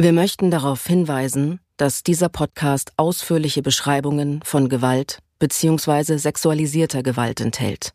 Wir 0.00 0.12
möchten 0.12 0.52
darauf 0.52 0.86
hinweisen, 0.86 1.58
dass 1.76 2.04
dieser 2.04 2.28
Podcast 2.28 2.92
ausführliche 2.96 3.62
Beschreibungen 3.62 4.40
von 4.44 4.68
Gewalt 4.68 5.18
bzw. 5.40 6.18
sexualisierter 6.18 7.02
Gewalt 7.02 7.40
enthält. 7.40 7.94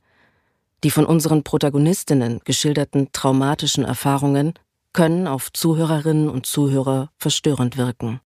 Die 0.84 0.92
von 0.92 1.06
unseren 1.06 1.44
Protagonistinnen 1.44 2.42
geschilderten 2.44 3.14
traumatischen 3.14 3.86
Erfahrungen 3.86 4.54
können 4.92 5.28
auf 5.28 5.54
Zuhörerinnen 5.54 6.28
und 6.28 6.46
Zuhörer 6.46 7.10
verstörend 7.18 7.78
wirken. 7.78 8.20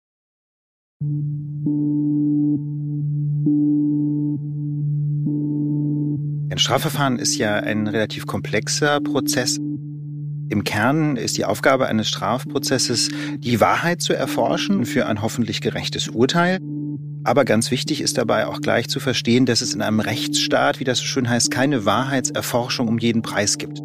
Ein 6.49 6.57
Strafverfahren 6.57 7.19
ist 7.19 7.35
ja 7.35 7.57
ein 7.57 7.85
relativ 7.85 8.25
komplexer 8.25 9.01
Prozess. 9.01 9.59
Im 10.49 10.63
Kern 10.63 11.17
ist 11.17 11.37
die 11.37 11.45
Aufgabe 11.45 11.87
eines 11.87 12.07
Strafprozesses, 12.07 13.09
die 13.37 13.59
Wahrheit 13.59 14.01
zu 14.01 14.13
erforschen 14.13 14.85
für 14.85 15.05
ein 15.05 15.21
hoffentlich 15.21 15.61
gerechtes 15.61 16.07
Urteil. 16.07 16.59
Aber 17.23 17.43
ganz 17.43 17.71
wichtig 17.71 17.99
ist 17.99 18.17
dabei 18.17 18.47
auch 18.47 18.61
gleich 18.61 18.87
zu 18.87 19.01
verstehen, 19.01 19.45
dass 19.45 19.61
es 19.61 19.73
in 19.73 19.81
einem 19.81 19.99
Rechtsstaat, 19.99 20.79
wie 20.79 20.85
das 20.85 20.99
so 20.99 21.05
schön 21.05 21.29
heißt, 21.29 21.51
keine 21.51 21.85
Wahrheitserforschung 21.85 22.87
um 22.87 22.97
jeden 22.97 23.21
Preis 23.21 23.57
gibt. 23.57 23.81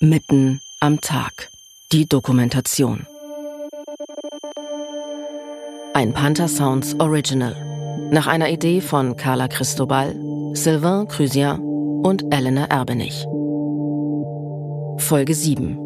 Mitten 0.00 0.60
am 0.80 1.00
Tag. 1.00 1.50
Die 1.90 2.06
Dokumentation. 2.06 3.06
Ein 5.94 6.12
Panther 6.12 6.48
Sounds 6.48 6.94
Original. 7.00 7.56
Nach 8.12 8.26
einer 8.26 8.50
Idee 8.50 8.82
von 8.82 9.16
Carla 9.16 9.48
Cristobal, 9.48 10.14
Sylvain 10.52 11.08
Crusien 11.08 11.58
und 12.04 12.24
Elena 12.30 12.66
Erbenich. 12.66 13.26
Folge 14.98 15.34
7. 15.34 15.78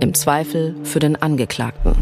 Im 0.00 0.14
Zweifel 0.14 0.74
für 0.82 0.98
den 0.98 1.14
Angeklagten. 1.14 1.94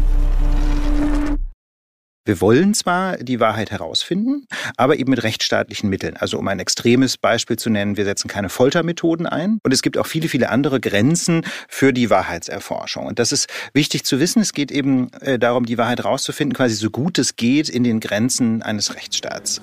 Wir 2.23 2.41
wollen 2.41 2.73
zwar 2.73 3.17
die 3.17 3.39
Wahrheit 3.39 3.69
herausfinden, 3.69 4.47
aber 4.77 4.97
eben 4.97 5.11
mit 5.11 5.21
rechtsstaatlichen 5.21 5.89
Mitteln. 5.89 6.17
Also 6.17 6.39
um 6.39 6.47
ein 6.47 6.59
extremes 6.59 7.17
Beispiel 7.17 7.57
zu 7.57 7.69
nennen, 7.69 7.97
wir 7.97 8.05
setzen 8.05 8.27
keine 8.27 8.49
Foltermethoden 8.49 9.27
ein. 9.27 9.59
Und 9.63 9.73
es 9.73 9.83
gibt 9.83 9.97
auch 9.97 10.07
viele, 10.07 10.27
viele 10.27 10.49
andere 10.49 10.79
Grenzen 10.79 11.45
für 11.67 11.93
die 11.93 12.09
Wahrheitserforschung. 12.09 13.05
Und 13.05 13.19
das 13.19 13.31
ist 13.31 13.47
wichtig 13.73 14.05
zu 14.05 14.19
wissen. 14.19 14.41
Es 14.41 14.53
geht 14.53 14.71
eben 14.71 15.11
äh, 15.21 15.37
darum, 15.37 15.65
die 15.65 15.77
Wahrheit 15.77 15.99
herauszufinden, 15.99 16.55
quasi 16.55 16.73
so 16.73 16.89
gut 16.89 17.19
es 17.19 17.35
geht 17.35 17.69
in 17.69 17.83
den 17.83 17.99
Grenzen 17.99 18.63
eines 18.63 18.95
Rechtsstaats. 18.95 19.61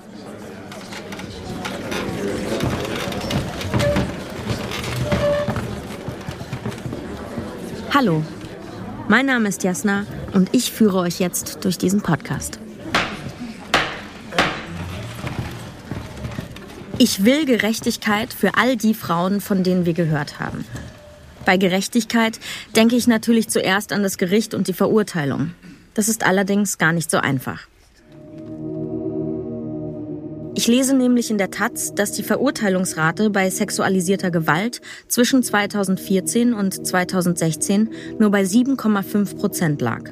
Hallo, 7.95 8.25
mein 9.07 9.27
Name 9.27 9.51
ist 9.51 9.65
Jasna 9.65 10.07
und 10.33 10.55
ich 10.55 10.73
führe 10.73 10.97
euch 11.01 11.21
jetzt 11.21 11.63
durch 11.63 11.77
diesen 11.77 12.01
Podcast. 12.01 12.59
Ich 16.97 17.27
will 17.27 17.45
Gerechtigkeit 17.45 18.33
für 18.33 18.55
all 18.57 18.79
die 18.79 18.95
Frauen, 18.95 19.43
von 19.43 19.63
denen 19.63 19.85
wir 19.85 19.93
gehört 19.93 20.41
haben. 20.41 20.65
Bei 21.45 21.59
Gerechtigkeit 21.59 22.41
denke 22.75 22.97
ich 22.97 23.07
natürlich 23.07 23.51
zuerst 23.51 23.93
an 23.93 24.03
das 24.03 24.17
Gericht 24.17 24.55
und 24.55 24.69
die 24.69 24.73
Verurteilung. 24.73 25.51
Das 25.93 26.09
ist 26.09 26.25
allerdings 26.25 26.79
gar 26.79 26.95
nicht 26.95 27.11
so 27.11 27.19
einfach. 27.19 27.69
Ich 30.55 30.67
lese 30.67 30.95
nämlich 30.95 31.31
in 31.31 31.39
der 31.39 31.51
Taz, 31.51 31.95
dass 31.95 32.13
die 32.13 32.23
Verurteilungsrate 32.23 33.31
bei 33.31 33.49
sexualisierter 33.49 34.31
Gewalt 34.31 34.81
zwischen 35.09 35.43
2014 35.43 36.53
und 36.53 36.87
2016 36.87 37.91
nur 38.19 38.31
bei 38.31 38.43
7,5 38.43 39.37
Prozent 39.37 39.81
lag. 39.81 40.11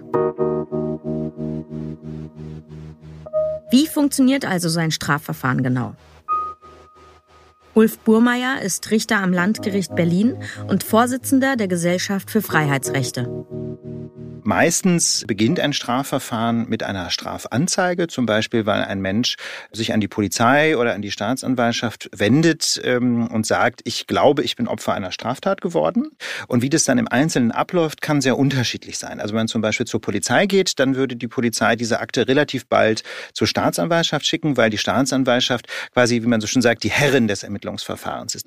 Wie 3.70 3.86
funktioniert 3.86 4.44
also 4.44 4.68
sein 4.68 4.90
Strafverfahren 4.90 5.62
genau? 5.62 5.94
Ulf 7.74 7.98
Burmeier 7.98 8.62
ist 8.62 8.90
Richter 8.90 9.18
am 9.18 9.32
Landgericht 9.32 9.94
Berlin 9.94 10.36
und 10.66 10.82
Vorsitzender 10.82 11.56
der 11.56 11.68
Gesellschaft 11.68 12.30
für 12.30 12.42
Freiheitsrechte. 12.42 13.28
Meistens 14.44 15.24
beginnt 15.26 15.60
ein 15.60 15.72
Strafverfahren 15.72 16.68
mit 16.68 16.82
einer 16.82 17.10
Strafanzeige, 17.10 18.06
zum 18.06 18.26
Beispiel, 18.26 18.66
weil 18.66 18.82
ein 18.82 19.00
Mensch 19.00 19.36
sich 19.72 19.92
an 19.92 20.00
die 20.00 20.08
Polizei 20.08 20.76
oder 20.76 20.94
an 20.94 21.02
die 21.02 21.10
Staatsanwaltschaft 21.10 22.08
wendet 22.16 22.80
ähm, 22.84 23.26
und 23.28 23.46
sagt, 23.46 23.80
ich 23.84 24.06
glaube, 24.06 24.42
ich 24.42 24.56
bin 24.56 24.68
Opfer 24.68 24.94
einer 24.94 25.12
Straftat 25.12 25.60
geworden. 25.60 26.10
Und 26.48 26.62
wie 26.62 26.70
das 26.70 26.84
dann 26.84 26.98
im 26.98 27.08
Einzelnen 27.08 27.52
abläuft, 27.52 28.00
kann 28.00 28.20
sehr 28.20 28.38
unterschiedlich 28.38 28.98
sein. 28.98 29.20
Also 29.20 29.34
wenn 29.34 29.40
man 29.40 29.48
zum 29.48 29.62
Beispiel 29.62 29.86
zur 29.86 30.00
Polizei 30.00 30.46
geht, 30.46 30.78
dann 30.78 30.96
würde 30.96 31.16
die 31.16 31.28
Polizei 31.28 31.76
diese 31.76 32.00
Akte 32.00 32.26
relativ 32.26 32.66
bald 32.66 33.02
zur 33.34 33.46
Staatsanwaltschaft 33.46 34.26
schicken, 34.26 34.56
weil 34.56 34.70
die 34.70 34.78
Staatsanwaltschaft 34.78 35.66
quasi, 35.92 36.22
wie 36.22 36.26
man 36.26 36.40
so 36.40 36.46
schön 36.46 36.62
sagt, 36.62 36.82
die 36.84 36.90
Herrin 36.90 37.28
des 37.28 37.42
Ermittlungsverfahrens 37.42 38.34
ist. 38.34 38.46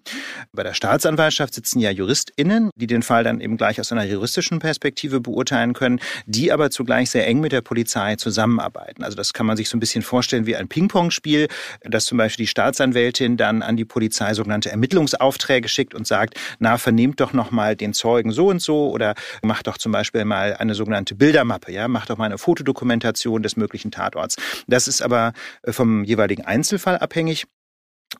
Bei 0.51 0.63
der 0.63 0.73
Staatsanwaltschaft 0.73 1.53
sitzen 1.53 1.79
ja 1.79 1.91
JuristInnen, 1.91 2.69
die 2.75 2.87
den 2.87 3.03
Fall 3.03 3.23
dann 3.23 3.41
eben 3.41 3.57
gleich 3.57 3.79
aus 3.79 3.91
einer 3.91 4.03
juristischen 4.03 4.59
Perspektive 4.59 5.19
beurteilen 5.19 5.73
können 5.73 5.82
können, 5.83 5.99
die 6.25 6.51
aber 6.53 6.71
zugleich 6.71 7.09
sehr 7.09 7.27
eng 7.27 7.41
mit 7.41 7.51
der 7.51 7.59
Polizei 7.59 8.15
zusammenarbeiten. 8.15 9.03
Also 9.03 9.17
das 9.17 9.33
kann 9.33 9.45
man 9.45 9.57
sich 9.57 9.67
so 9.67 9.75
ein 9.75 9.81
bisschen 9.81 10.01
vorstellen 10.01 10.45
wie 10.45 10.55
ein 10.55 10.69
Ping-Pong-Spiel, 10.69 11.49
dass 11.81 12.05
zum 12.05 12.17
Beispiel 12.17 12.45
die 12.45 12.47
Staatsanwältin 12.47 13.35
dann 13.35 13.61
an 13.61 13.75
die 13.75 13.83
Polizei 13.83 14.33
sogenannte 14.33 14.71
Ermittlungsaufträge 14.71 15.67
schickt 15.67 15.93
und 15.93 16.07
sagt, 16.07 16.39
na, 16.59 16.77
vernehmt 16.77 17.19
doch 17.19 17.33
noch 17.33 17.51
mal 17.51 17.75
den 17.75 17.93
Zeugen 17.93 18.31
so 18.31 18.47
und 18.47 18.61
so 18.61 18.91
oder 18.91 19.13
macht 19.41 19.67
doch 19.67 19.77
zum 19.77 19.91
Beispiel 19.91 20.23
mal 20.23 20.55
eine 20.57 20.73
sogenannte 20.73 21.15
Bildermappe, 21.15 21.73
ja, 21.73 21.89
macht 21.89 22.09
doch 22.09 22.17
mal 22.17 22.25
eine 22.25 22.37
Fotodokumentation 22.37 23.43
des 23.43 23.57
möglichen 23.57 23.91
Tatorts. 23.91 24.37
Das 24.67 24.87
ist 24.87 25.01
aber 25.01 25.33
vom 25.67 26.05
jeweiligen 26.05 26.45
Einzelfall 26.45 26.97
abhängig. 26.97 27.45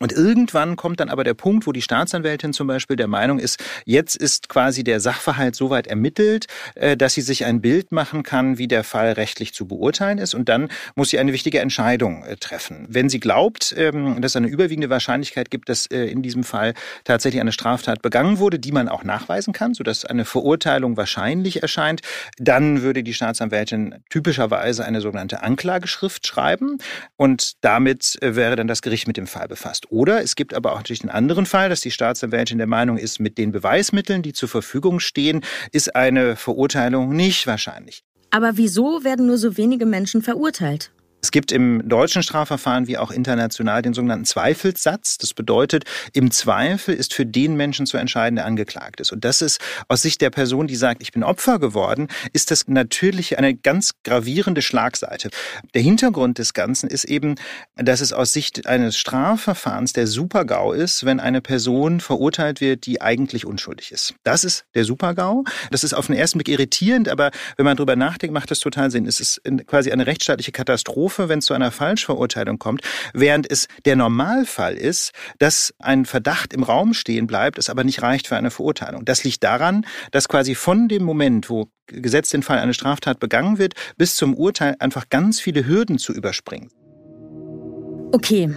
Und 0.00 0.12
irgendwann 0.12 0.76
kommt 0.76 1.00
dann 1.00 1.08
aber 1.08 1.24
der 1.24 1.34
Punkt, 1.34 1.66
wo 1.66 1.72
die 1.72 1.82
Staatsanwältin 1.82 2.52
zum 2.52 2.66
Beispiel 2.66 2.96
der 2.96 3.06
Meinung 3.06 3.38
ist, 3.38 3.62
jetzt 3.84 4.16
ist 4.16 4.48
quasi 4.48 4.84
der 4.84 5.00
Sachverhalt 5.00 5.54
so 5.54 5.70
weit 5.70 5.86
ermittelt, 5.86 6.46
äh, 6.74 6.96
dass 6.96 7.14
sie 7.14 7.20
sich 7.20 7.44
ein 7.44 7.60
Bild 7.60 7.92
machen 7.92 8.22
kann, 8.22 8.58
wie 8.58 8.68
der 8.68 8.84
Fall 8.84 9.12
rechtlich 9.12 9.54
zu 9.54 9.66
beurteilen 9.66 10.18
ist. 10.18 10.34
Und 10.34 10.48
dann 10.48 10.68
muss 10.94 11.10
sie 11.10 11.18
eine 11.18 11.32
wichtige 11.32 11.60
Entscheidung 11.60 12.24
äh, 12.24 12.36
treffen. 12.36 12.86
Wenn 12.88 13.08
sie 13.08 13.20
glaubt, 13.20 13.74
ähm, 13.76 14.20
dass 14.20 14.32
es 14.32 14.36
eine 14.36 14.48
überwiegende 14.48 14.90
Wahrscheinlichkeit 14.90 15.50
gibt, 15.50 15.68
dass 15.68 15.86
äh, 15.86 16.04
in 16.06 16.22
diesem 16.22 16.44
Fall 16.44 16.74
tatsächlich 17.04 17.40
eine 17.40 17.52
Straftat 17.52 18.02
begangen 18.02 18.38
wurde, 18.38 18.58
die 18.58 18.72
man 18.72 18.88
auch 18.88 19.04
nachweisen 19.04 19.52
kann, 19.52 19.74
sodass 19.74 20.04
eine 20.04 20.24
Verurteilung 20.24 20.96
wahrscheinlich 20.96 21.62
erscheint, 21.62 22.00
dann 22.38 22.82
würde 22.82 23.02
die 23.02 23.14
Staatsanwältin 23.14 24.02
typischerweise 24.10 24.84
eine 24.84 25.00
sogenannte 25.00 25.42
Anklageschrift 25.42 26.26
schreiben. 26.26 26.78
Und 27.16 27.52
damit 27.60 28.18
wäre 28.20 28.56
dann 28.56 28.66
das 28.66 28.82
Gericht 28.82 29.06
mit 29.06 29.16
dem 29.16 29.26
Fall 29.26 29.48
befasst 29.48 29.83
ist. 29.84 29.90
Oder 29.90 30.22
es 30.22 30.36
gibt 30.36 30.54
aber 30.54 30.72
auch 30.72 30.76
natürlich 30.76 31.00
den 31.00 31.10
anderen 31.10 31.46
Fall, 31.46 31.68
dass 31.68 31.80
die 31.80 31.90
Staatsanwältin 31.90 32.58
der 32.58 32.66
Meinung 32.66 32.98
ist, 32.98 33.20
mit 33.20 33.38
den 33.38 33.52
Beweismitteln, 33.52 34.22
die 34.22 34.32
zur 34.32 34.48
Verfügung 34.48 35.00
stehen, 35.00 35.42
ist 35.72 35.94
eine 35.94 36.36
Verurteilung 36.36 37.14
nicht 37.14 37.46
wahrscheinlich. 37.46 38.02
Aber 38.30 38.56
wieso 38.56 39.04
werden 39.04 39.26
nur 39.26 39.38
so 39.38 39.56
wenige 39.56 39.86
Menschen 39.86 40.22
verurteilt? 40.22 40.90
Es 41.24 41.30
gibt 41.30 41.52
im 41.52 41.88
deutschen 41.88 42.22
Strafverfahren 42.22 42.86
wie 42.86 42.98
auch 42.98 43.10
international 43.10 43.80
den 43.80 43.94
sogenannten 43.94 44.26
Zweifelssatz. 44.26 45.16
Das 45.16 45.32
bedeutet, 45.32 45.84
im 46.12 46.30
Zweifel 46.30 46.94
ist 46.94 47.14
für 47.14 47.24
den 47.24 47.56
Menschen 47.56 47.86
zu 47.86 47.96
entscheiden, 47.96 48.36
der 48.36 48.44
angeklagt 48.44 49.00
ist. 49.00 49.10
Und 49.10 49.24
das 49.24 49.40
ist 49.40 49.58
aus 49.88 50.02
Sicht 50.02 50.20
der 50.20 50.28
Person, 50.28 50.66
die 50.66 50.76
sagt, 50.76 51.00
ich 51.00 51.12
bin 51.12 51.22
Opfer 51.22 51.58
geworden, 51.58 52.08
ist 52.34 52.50
das 52.50 52.68
natürlich 52.68 53.38
eine 53.38 53.54
ganz 53.54 53.92
gravierende 54.04 54.60
Schlagseite. 54.60 55.30
Der 55.72 55.80
Hintergrund 55.80 56.36
des 56.36 56.52
Ganzen 56.52 56.90
ist 56.90 57.04
eben, 57.04 57.36
dass 57.76 58.02
es 58.02 58.12
aus 58.12 58.34
Sicht 58.34 58.66
eines 58.66 58.98
Strafverfahrens 58.98 59.94
der 59.94 60.06
Supergau 60.06 60.74
ist, 60.74 61.06
wenn 61.06 61.20
eine 61.20 61.40
Person 61.40 62.00
verurteilt 62.00 62.60
wird, 62.60 62.84
die 62.84 63.00
eigentlich 63.00 63.46
unschuldig 63.46 63.92
ist. 63.92 64.14
Das 64.24 64.44
ist 64.44 64.66
der 64.74 64.84
Supergau. 64.84 65.44
Das 65.70 65.84
ist 65.84 65.94
auf 65.94 66.08
den 66.08 66.16
ersten 66.16 66.36
Blick 66.36 66.50
irritierend, 66.50 67.08
aber 67.08 67.30
wenn 67.56 67.64
man 67.64 67.78
drüber 67.78 67.96
nachdenkt, 67.96 68.34
macht 68.34 68.50
das 68.50 68.58
total 68.58 68.90
Sinn. 68.90 69.06
Es 69.06 69.20
ist 69.20 69.40
quasi 69.66 69.90
eine 69.90 70.06
rechtsstaatliche 70.06 70.52
Katastrophe 70.52 71.13
Katastrophe, 71.14 71.28
wenn 71.28 71.38
es 71.38 71.46
zu 71.46 71.54
einer 71.54 71.70
Falschverurteilung 71.70 72.58
kommt, 72.58 72.82
während 73.12 73.50
es 73.50 73.68
der 73.84 73.96
Normalfall 73.96 74.74
ist, 74.74 75.12
dass 75.38 75.74
ein 75.78 76.04
Verdacht 76.04 76.52
im 76.52 76.62
Raum 76.62 76.94
stehen 76.94 77.26
bleibt, 77.26 77.58
es 77.58 77.70
aber 77.70 77.84
nicht 77.84 78.02
reicht 78.02 78.26
für 78.26 78.36
eine 78.36 78.50
Verurteilung. 78.50 79.04
Das 79.04 79.24
liegt 79.24 79.44
daran, 79.44 79.86
dass 80.10 80.28
quasi 80.28 80.54
von 80.54 80.88
dem 80.88 81.04
Moment, 81.04 81.50
wo 81.50 81.68
gesetzt 81.86 82.32
den 82.32 82.42
Fall 82.42 82.58
eine 82.58 82.74
Straftat 82.74 83.20
begangen 83.20 83.58
wird, 83.58 83.74
bis 83.96 84.16
zum 84.16 84.34
Urteil 84.34 84.76
einfach 84.78 85.08
ganz 85.08 85.40
viele 85.40 85.66
Hürden 85.66 85.98
zu 85.98 86.12
überspringen. 86.12 86.70
Okay. 88.12 88.50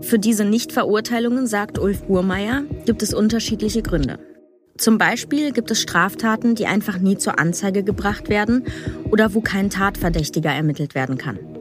Für 0.00 0.20
diese 0.20 0.44
Nichtverurteilungen, 0.44 1.48
sagt 1.48 1.78
Ulf 1.78 2.04
Burmeier, 2.04 2.62
gibt 2.86 3.02
es 3.02 3.12
unterschiedliche 3.12 3.82
Gründe. 3.82 4.20
Zum 4.76 4.96
Beispiel 4.96 5.50
gibt 5.50 5.72
es 5.72 5.82
Straftaten, 5.82 6.54
die 6.54 6.66
einfach 6.66 7.00
nie 7.00 7.18
zur 7.18 7.40
Anzeige 7.40 7.82
gebracht 7.82 8.28
werden 8.28 8.62
oder 9.10 9.34
wo 9.34 9.40
kein 9.40 9.70
Tatverdächtiger 9.70 10.50
ermittelt 10.50 10.94
werden 10.94 11.18
kann. 11.18 11.57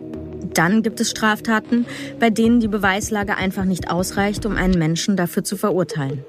Dann 0.57 0.81
gibt 0.81 0.99
es 0.99 1.11
Straftaten, 1.11 1.85
bei 2.19 2.31
denen 2.31 2.59
die 2.59 2.67
Beweislage 2.67 3.37
einfach 3.37 3.65
nicht 3.65 3.91
ausreicht, 3.91 4.43
um 4.47 4.57
einen 4.57 4.79
Menschen 4.79 5.15
dafür 5.15 5.43
zu 5.43 5.55
verurteilen. 5.55 6.23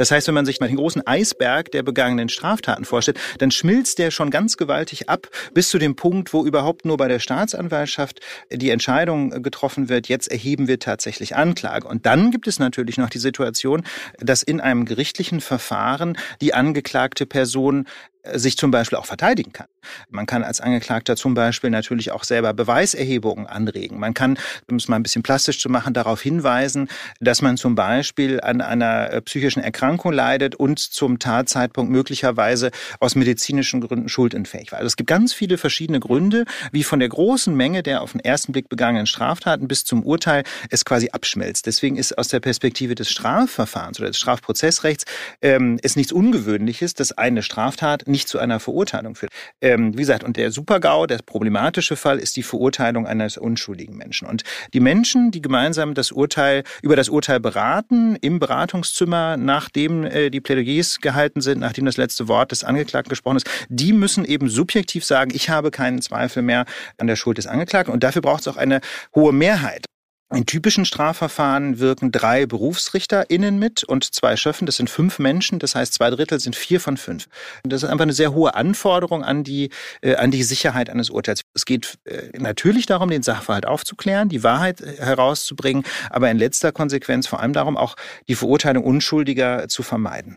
Das 0.00 0.10
heißt, 0.10 0.26
wenn 0.28 0.34
man 0.34 0.46
sich 0.46 0.60
mal 0.60 0.66
den 0.66 0.78
großen 0.78 1.06
Eisberg 1.06 1.70
der 1.72 1.82
begangenen 1.82 2.30
Straftaten 2.30 2.86
vorstellt, 2.86 3.20
dann 3.36 3.50
schmilzt 3.50 3.98
der 3.98 4.10
schon 4.10 4.30
ganz 4.30 4.56
gewaltig 4.56 5.10
ab 5.10 5.28
bis 5.52 5.68
zu 5.68 5.78
dem 5.78 5.94
Punkt, 5.94 6.32
wo 6.32 6.44
überhaupt 6.46 6.86
nur 6.86 6.96
bei 6.96 7.06
der 7.06 7.18
Staatsanwaltschaft 7.18 8.20
die 8.50 8.70
Entscheidung 8.70 9.42
getroffen 9.42 9.90
wird, 9.90 10.08
jetzt 10.08 10.30
erheben 10.30 10.68
wir 10.68 10.78
tatsächlich 10.78 11.36
Anklage. 11.36 11.86
Und 11.86 12.06
dann 12.06 12.30
gibt 12.30 12.48
es 12.48 12.58
natürlich 12.58 12.96
noch 12.96 13.10
die 13.10 13.18
Situation, 13.18 13.84
dass 14.18 14.42
in 14.42 14.60
einem 14.60 14.86
gerichtlichen 14.86 15.42
Verfahren 15.42 16.16
die 16.40 16.54
angeklagte 16.54 17.26
Person 17.26 17.86
sich 18.32 18.56
zum 18.56 18.70
Beispiel 18.70 18.98
auch 18.98 19.06
verteidigen 19.06 19.52
kann. 19.52 19.66
Man 20.10 20.26
kann 20.26 20.44
als 20.44 20.60
Angeklagter 20.60 21.16
zum 21.16 21.34
Beispiel 21.34 21.70
natürlich 21.70 22.12
auch 22.12 22.24
selber 22.24 22.52
Beweiserhebungen 22.52 23.46
anregen. 23.46 23.98
Man 23.98 24.14
kann, 24.14 24.38
um 24.70 24.76
es 24.76 24.88
mal 24.88 24.96
ein 24.96 25.02
bisschen 25.02 25.22
plastisch 25.22 25.58
zu 25.60 25.68
machen, 25.68 25.94
darauf 25.94 26.20
hinweisen, 26.20 26.88
dass 27.20 27.40
man 27.42 27.56
zum 27.56 27.74
Beispiel 27.74 28.40
an 28.40 28.60
einer 28.60 29.10
äh, 29.10 29.22
psychischen 29.22 29.62
Erkrankung 29.62 30.12
leidet 30.12 30.54
und 30.54 30.78
zum 30.78 31.18
Tatzeitpunkt 31.18 31.90
möglicherweise 31.90 32.70
aus 32.98 33.14
medizinischen 33.14 33.80
Gründen 33.80 34.08
schuldunfähig 34.08 34.72
war. 34.72 34.78
Also 34.78 34.88
es 34.88 34.96
gibt 34.96 35.08
ganz 35.08 35.32
viele 35.32 35.56
verschiedene 35.56 36.00
Gründe, 36.00 36.44
wie 36.72 36.84
von 36.84 36.98
der 36.98 37.08
großen 37.08 37.54
Menge 37.54 37.82
der 37.82 38.02
auf 38.02 38.12
den 38.12 38.20
ersten 38.20 38.52
Blick 38.52 38.68
begangenen 38.68 39.06
Straftaten 39.06 39.66
bis 39.68 39.84
zum 39.84 40.02
Urteil 40.02 40.44
es 40.68 40.84
quasi 40.84 41.10
abschmelzt. 41.10 41.66
Deswegen 41.66 41.96
ist 41.96 42.18
aus 42.18 42.28
der 42.28 42.40
Perspektive 42.40 42.94
des 42.94 43.10
Strafverfahrens 43.10 43.98
oder 43.98 44.08
des 44.08 44.18
Strafprozessrechts 44.18 45.04
ähm, 45.40 45.78
es 45.82 45.96
nichts 45.96 46.12
Ungewöhnliches, 46.12 46.94
dass 46.94 47.12
eine 47.12 47.42
Straftat 47.42 48.09
nicht 48.10 48.28
zu 48.28 48.38
einer 48.38 48.60
Verurteilung 48.60 49.14
führt. 49.14 49.32
Ähm, 49.60 49.94
wie 49.94 50.02
gesagt, 50.02 50.24
und 50.24 50.36
der 50.36 50.50
Supergau, 50.50 51.06
der 51.06 51.18
problematische 51.18 51.96
Fall, 51.96 52.18
ist 52.18 52.36
die 52.36 52.42
Verurteilung 52.42 53.06
eines 53.06 53.36
unschuldigen 53.36 53.96
Menschen. 53.96 54.28
Und 54.28 54.42
die 54.74 54.80
Menschen, 54.80 55.30
die 55.30 55.42
gemeinsam 55.42 55.94
das 55.94 56.12
Urteil, 56.12 56.64
über 56.82 56.96
das 56.96 57.08
Urteil 57.08 57.40
beraten, 57.40 58.16
im 58.16 58.38
Beratungszimmer, 58.38 59.36
nachdem 59.36 60.04
äh, 60.04 60.30
die 60.30 60.40
Plädoyers 60.40 61.00
gehalten 61.00 61.40
sind, 61.40 61.60
nachdem 61.60 61.86
das 61.86 61.96
letzte 61.96 62.28
Wort 62.28 62.52
des 62.52 62.64
Angeklagten 62.64 63.10
gesprochen 63.10 63.36
ist, 63.36 63.48
die 63.68 63.92
müssen 63.92 64.24
eben 64.24 64.48
subjektiv 64.48 65.04
sagen, 65.04 65.30
ich 65.34 65.50
habe 65.50 65.70
keinen 65.70 66.02
Zweifel 66.02 66.42
mehr 66.42 66.64
an 66.98 67.06
der 67.06 67.16
Schuld 67.16 67.38
des 67.38 67.46
Angeklagten. 67.46 67.92
Und 67.92 68.02
dafür 68.02 68.22
braucht 68.22 68.42
es 68.42 68.48
auch 68.48 68.56
eine 68.56 68.80
hohe 69.14 69.32
Mehrheit. 69.32 69.89
In 70.32 70.46
typischen 70.46 70.84
Strafverfahren 70.84 71.80
wirken 71.80 72.12
drei 72.12 72.46
BerufsrichterInnen 72.46 73.58
mit 73.58 73.82
und 73.82 74.14
zwei 74.14 74.36
Schöffen. 74.36 74.64
Das 74.64 74.76
sind 74.76 74.88
fünf 74.88 75.18
Menschen. 75.18 75.58
Das 75.58 75.74
heißt, 75.74 75.92
zwei 75.92 76.08
Drittel 76.10 76.38
sind 76.38 76.54
vier 76.54 76.80
von 76.80 76.96
fünf. 76.96 77.26
Das 77.64 77.82
ist 77.82 77.88
einfach 77.88 78.04
eine 78.04 78.12
sehr 78.12 78.32
hohe 78.32 78.54
Anforderung 78.54 79.24
an 79.24 79.42
die, 79.42 79.70
äh, 80.02 80.14
an 80.14 80.30
die 80.30 80.44
Sicherheit 80.44 80.88
eines 80.88 81.10
Urteils. 81.10 81.42
Es 81.54 81.64
geht 81.64 81.98
äh, 82.04 82.38
natürlich 82.38 82.86
darum, 82.86 83.10
den 83.10 83.24
Sachverhalt 83.24 83.66
aufzuklären, 83.66 84.28
die 84.28 84.44
Wahrheit 84.44 84.80
äh, 84.80 84.98
herauszubringen, 84.98 85.82
aber 86.10 86.30
in 86.30 86.38
letzter 86.38 86.70
Konsequenz 86.70 87.26
vor 87.26 87.40
allem 87.40 87.52
darum, 87.52 87.76
auch 87.76 87.96
die 88.28 88.36
Verurteilung 88.36 88.84
Unschuldiger 88.84 89.66
zu 89.66 89.82
vermeiden. 89.82 90.36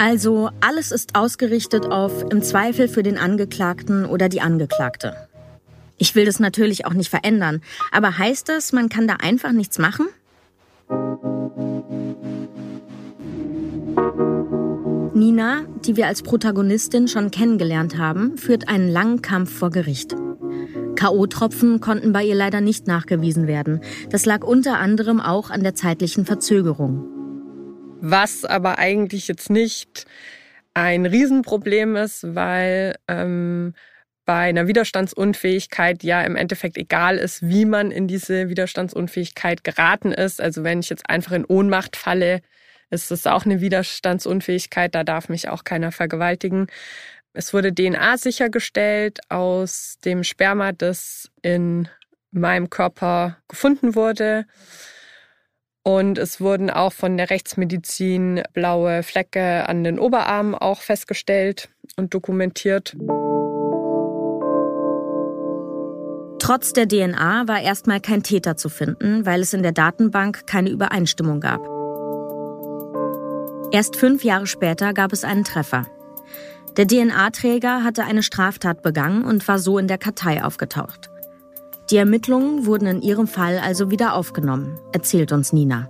Also 0.00 0.48
alles 0.60 0.92
ist 0.92 1.14
ausgerichtet 1.14 1.84
auf 1.84 2.24
im 2.30 2.42
Zweifel 2.42 2.88
für 2.88 3.02
den 3.02 3.18
Angeklagten 3.18 4.06
oder 4.06 4.30
die 4.30 4.40
Angeklagte. 4.40 5.14
Ich 5.98 6.14
will 6.14 6.24
das 6.24 6.40
natürlich 6.40 6.86
auch 6.86 6.94
nicht 6.94 7.10
verändern, 7.10 7.60
aber 7.92 8.16
heißt 8.16 8.48
das, 8.48 8.72
man 8.72 8.88
kann 8.88 9.06
da 9.06 9.16
einfach 9.16 9.52
nichts 9.52 9.78
machen? 9.78 10.06
Nina, 15.12 15.66
die 15.84 15.96
wir 15.96 16.06
als 16.06 16.22
Protagonistin 16.22 17.06
schon 17.06 17.30
kennengelernt 17.30 17.98
haben, 17.98 18.38
führt 18.38 18.70
einen 18.70 18.88
langen 18.88 19.20
Kampf 19.20 19.52
vor 19.52 19.68
Gericht. 19.68 20.16
KO-Tropfen 20.98 21.80
konnten 21.80 22.14
bei 22.14 22.24
ihr 22.24 22.34
leider 22.34 22.62
nicht 22.62 22.86
nachgewiesen 22.86 23.46
werden. 23.46 23.82
Das 24.08 24.24
lag 24.24 24.44
unter 24.44 24.78
anderem 24.78 25.20
auch 25.20 25.50
an 25.50 25.62
der 25.62 25.74
zeitlichen 25.74 26.24
Verzögerung 26.24 27.19
was 28.00 28.44
aber 28.44 28.78
eigentlich 28.78 29.28
jetzt 29.28 29.50
nicht 29.50 30.06
ein 30.74 31.06
Riesenproblem 31.06 31.96
ist, 31.96 32.34
weil 32.34 32.96
ähm, 33.08 33.74
bei 34.24 34.48
einer 34.48 34.68
Widerstandsunfähigkeit 34.68 36.04
ja 36.04 36.22
im 36.22 36.36
Endeffekt 36.36 36.76
egal 36.76 37.16
ist, 37.16 37.42
wie 37.42 37.64
man 37.64 37.90
in 37.90 38.06
diese 38.06 38.48
Widerstandsunfähigkeit 38.48 39.64
geraten 39.64 40.12
ist. 40.12 40.40
Also 40.40 40.62
wenn 40.62 40.80
ich 40.80 40.88
jetzt 40.88 41.08
einfach 41.10 41.32
in 41.32 41.44
Ohnmacht 41.44 41.96
falle, 41.96 42.40
ist 42.90 43.10
das 43.10 43.26
auch 43.26 43.44
eine 43.44 43.60
Widerstandsunfähigkeit, 43.60 44.94
da 44.94 45.04
darf 45.04 45.28
mich 45.28 45.48
auch 45.48 45.64
keiner 45.64 45.92
vergewaltigen. 45.92 46.66
Es 47.32 47.54
wurde 47.54 47.74
DNA 47.74 48.18
sichergestellt 48.18 49.20
aus 49.28 49.98
dem 50.04 50.24
Sperma, 50.24 50.72
das 50.72 51.30
in 51.42 51.88
meinem 52.32 52.70
Körper 52.70 53.38
gefunden 53.48 53.94
wurde. 53.94 54.46
Und 55.82 56.18
es 56.18 56.40
wurden 56.40 56.68
auch 56.70 56.92
von 56.92 57.16
der 57.16 57.30
Rechtsmedizin 57.30 58.42
blaue 58.52 59.02
Flecke 59.02 59.68
an 59.68 59.82
den 59.82 59.98
Oberarmen 59.98 60.54
auch 60.54 60.82
festgestellt 60.82 61.70
und 61.96 62.12
dokumentiert. 62.12 62.94
Trotz 66.38 66.72
der 66.72 66.88
DNA 66.88 67.48
war 67.48 67.60
erstmal 67.60 68.00
kein 68.00 68.22
Täter 68.22 68.56
zu 68.56 68.68
finden, 68.68 69.24
weil 69.24 69.40
es 69.40 69.54
in 69.54 69.62
der 69.62 69.72
Datenbank 69.72 70.46
keine 70.46 70.70
Übereinstimmung 70.70 71.40
gab. 71.40 71.60
Erst 73.72 73.96
fünf 73.96 74.24
Jahre 74.24 74.46
später 74.46 74.92
gab 74.92 75.12
es 75.12 75.22
einen 75.22 75.44
Treffer. 75.44 75.86
Der 76.76 76.86
DNA-Träger 76.86 77.84
hatte 77.84 78.04
eine 78.04 78.22
Straftat 78.22 78.82
begangen 78.82 79.24
und 79.24 79.46
war 79.46 79.58
so 79.58 79.78
in 79.78 79.86
der 79.86 79.98
Kartei 79.98 80.42
aufgetaucht. 80.42 81.10
Die 81.90 81.96
Ermittlungen 81.96 82.66
wurden 82.66 82.86
in 82.86 83.02
ihrem 83.02 83.26
Fall 83.26 83.58
also 83.58 83.90
wieder 83.90 84.14
aufgenommen, 84.14 84.78
erzählt 84.92 85.32
uns 85.32 85.52
Nina. 85.52 85.88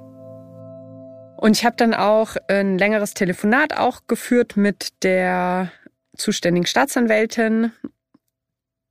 Und 1.36 1.56
ich 1.56 1.64
habe 1.66 1.76
dann 1.76 1.92
auch 1.92 2.36
ein 2.48 2.78
längeres 2.78 3.12
Telefonat 3.12 3.76
auch 3.76 4.06
geführt 4.06 4.56
mit 4.56 5.02
der 5.02 5.70
zuständigen 6.16 6.66
Staatsanwältin, 6.66 7.72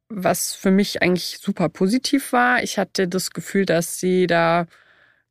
was 0.09 0.53
für 0.53 0.69
mich 0.69 1.01
eigentlich 1.01 1.39
super 1.39 1.69
positiv 1.69 2.31
war. 2.31 2.61
Ich 2.61 2.77
hatte 2.77 3.07
das 3.07 3.31
Gefühl, 3.31 3.65
dass 3.65 3.99
sie 3.99 4.27
da 4.27 4.67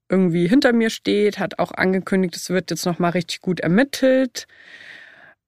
irgendwie 0.09 0.49
hinter 0.49 0.73
mir 0.73 0.91
steht, 0.91 1.39
hat 1.39 1.61
auch 1.61 1.71
angekündigt, 1.71 2.35
es 2.37 2.51
wird 2.51 2.71
jetzt 2.71 2.87
noch 2.87 2.99
mal 2.99 3.11
richtig 3.11 3.41
gut 3.41 3.61
ermittelt. 3.61 4.49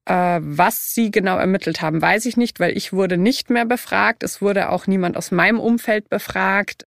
Äh, 0.07 0.41
was 0.43 0.95
sie 0.95 1.11
genau 1.11 1.37
ermittelt 1.37 1.83
haben, 1.83 2.01
weiß 2.01 2.27
ich 2.27 2.37
nicht, 2.37 2.61
weil 2.61 2.77
ich 2.77 2.93
wurde 2.93 3.17
nicht 3.17 3.51
mehr 3.51 3.65
befragt. 3.65 4.23
Es 4.23 4.41
wurde 4.41 4.71
auch 4.71 4.87
niemand 4.87 5.17
aus 5.17 5.31
meinem 5.31 5.61
Umfeld 5.61 6.09
befragt. 6.09 6.87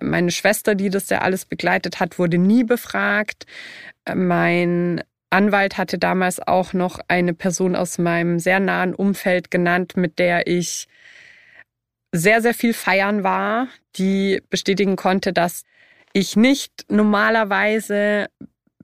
Meine 0.00 0.30
Schwester, 0.30 0.74
die 0.74 0.90
das 0.90 1.08
ja 1.08 1.22
alles 1.22 1.44
begleitet 1.44 2.00
hat, 2.00 2.18
wurde 2.18 2.38
nie 2.38 2.64
befragt. 2.64 3.46
Mein 4.14 5.02
Anwalt 5.30 5.76
hatte 5.76 5.98
damals 5.98 6.40
auch 6.40 6.72
noch 6.72 7.00
eine 7.08 7.34
Person 7.34 7.74
aus 7.74 7.98
meinem 7.98 8.38
sehr 8.38 8.60
nahen 8.60 8.94
Umfeld 8.94 9.50
genannt, 9.50 9.96
mit 9.96 10.18
der 10.18 10.46
ich 10.46 10.86
sehr, 12.12 12.40
sehr 12.40 12.54
viel 12.54 12.72
feiern 12.72 13.24
war, 13.24 13.68
die 13.96 14.42
bestätigen 14.48 14.96
konnte, 14.96 15.32
dass 15.32 15.64
ich 16.12 16.36
nicht 16.36 16.86
normalerweise 16.88 18.26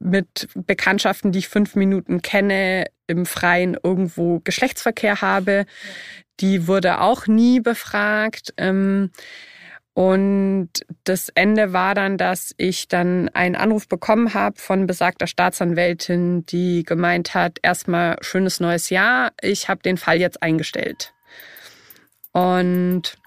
mit 0.01 0.49
Bekanntschaften, 0.55 1.33
die 1.33 1.39
ich 1.39 1.49
fünf 1.49 1.77
Minuten 1.77 2.21
kenne, 2.21 2.87
im 3.13 3.27
Freien 3.27 3.77
irgendwo 3.83 4.41
Geschlechtsverkehr 4.41 5.21
habe. 5.21 5.67
Die 6.41 6.67
wurde 6.67 7.01
auch 7.01 7.27
nie 7.27 7.61
befragt. 7.61 8.53
Ähm, 8.57 9.11
und 9.95 10.71
das 11.05 11.29
Ende 11.29 11.75
war 11.75 11.95
dann, 11.95 12.17
dass 12.17 12.55
ich 12.57 12.89
dann 12.89 13.29
einen 13.31 13.57
Anruf 13.57 13.89
bekommen 13.89 14.33
habe 14.33 14.59
von 14.59 14.87
besagter 14.87 15.27
Staatsanwältin, 15.27 16.47
die 16.47 16.83
gemeint 16.83 17.35
hat, 17.35 17.59
erstmal 17.63 18.17
schönes 18.23 18.59
neues 18.59 18.89
Jahr, 18.89 19.33
ich 19.43 19.69
habe 19.69 19.83
den 19.83 19.99
Fall 19.99 20.19
jetzt 20.19 20.43
eingestellt. 20.43 21.13
Und 22.33 23.19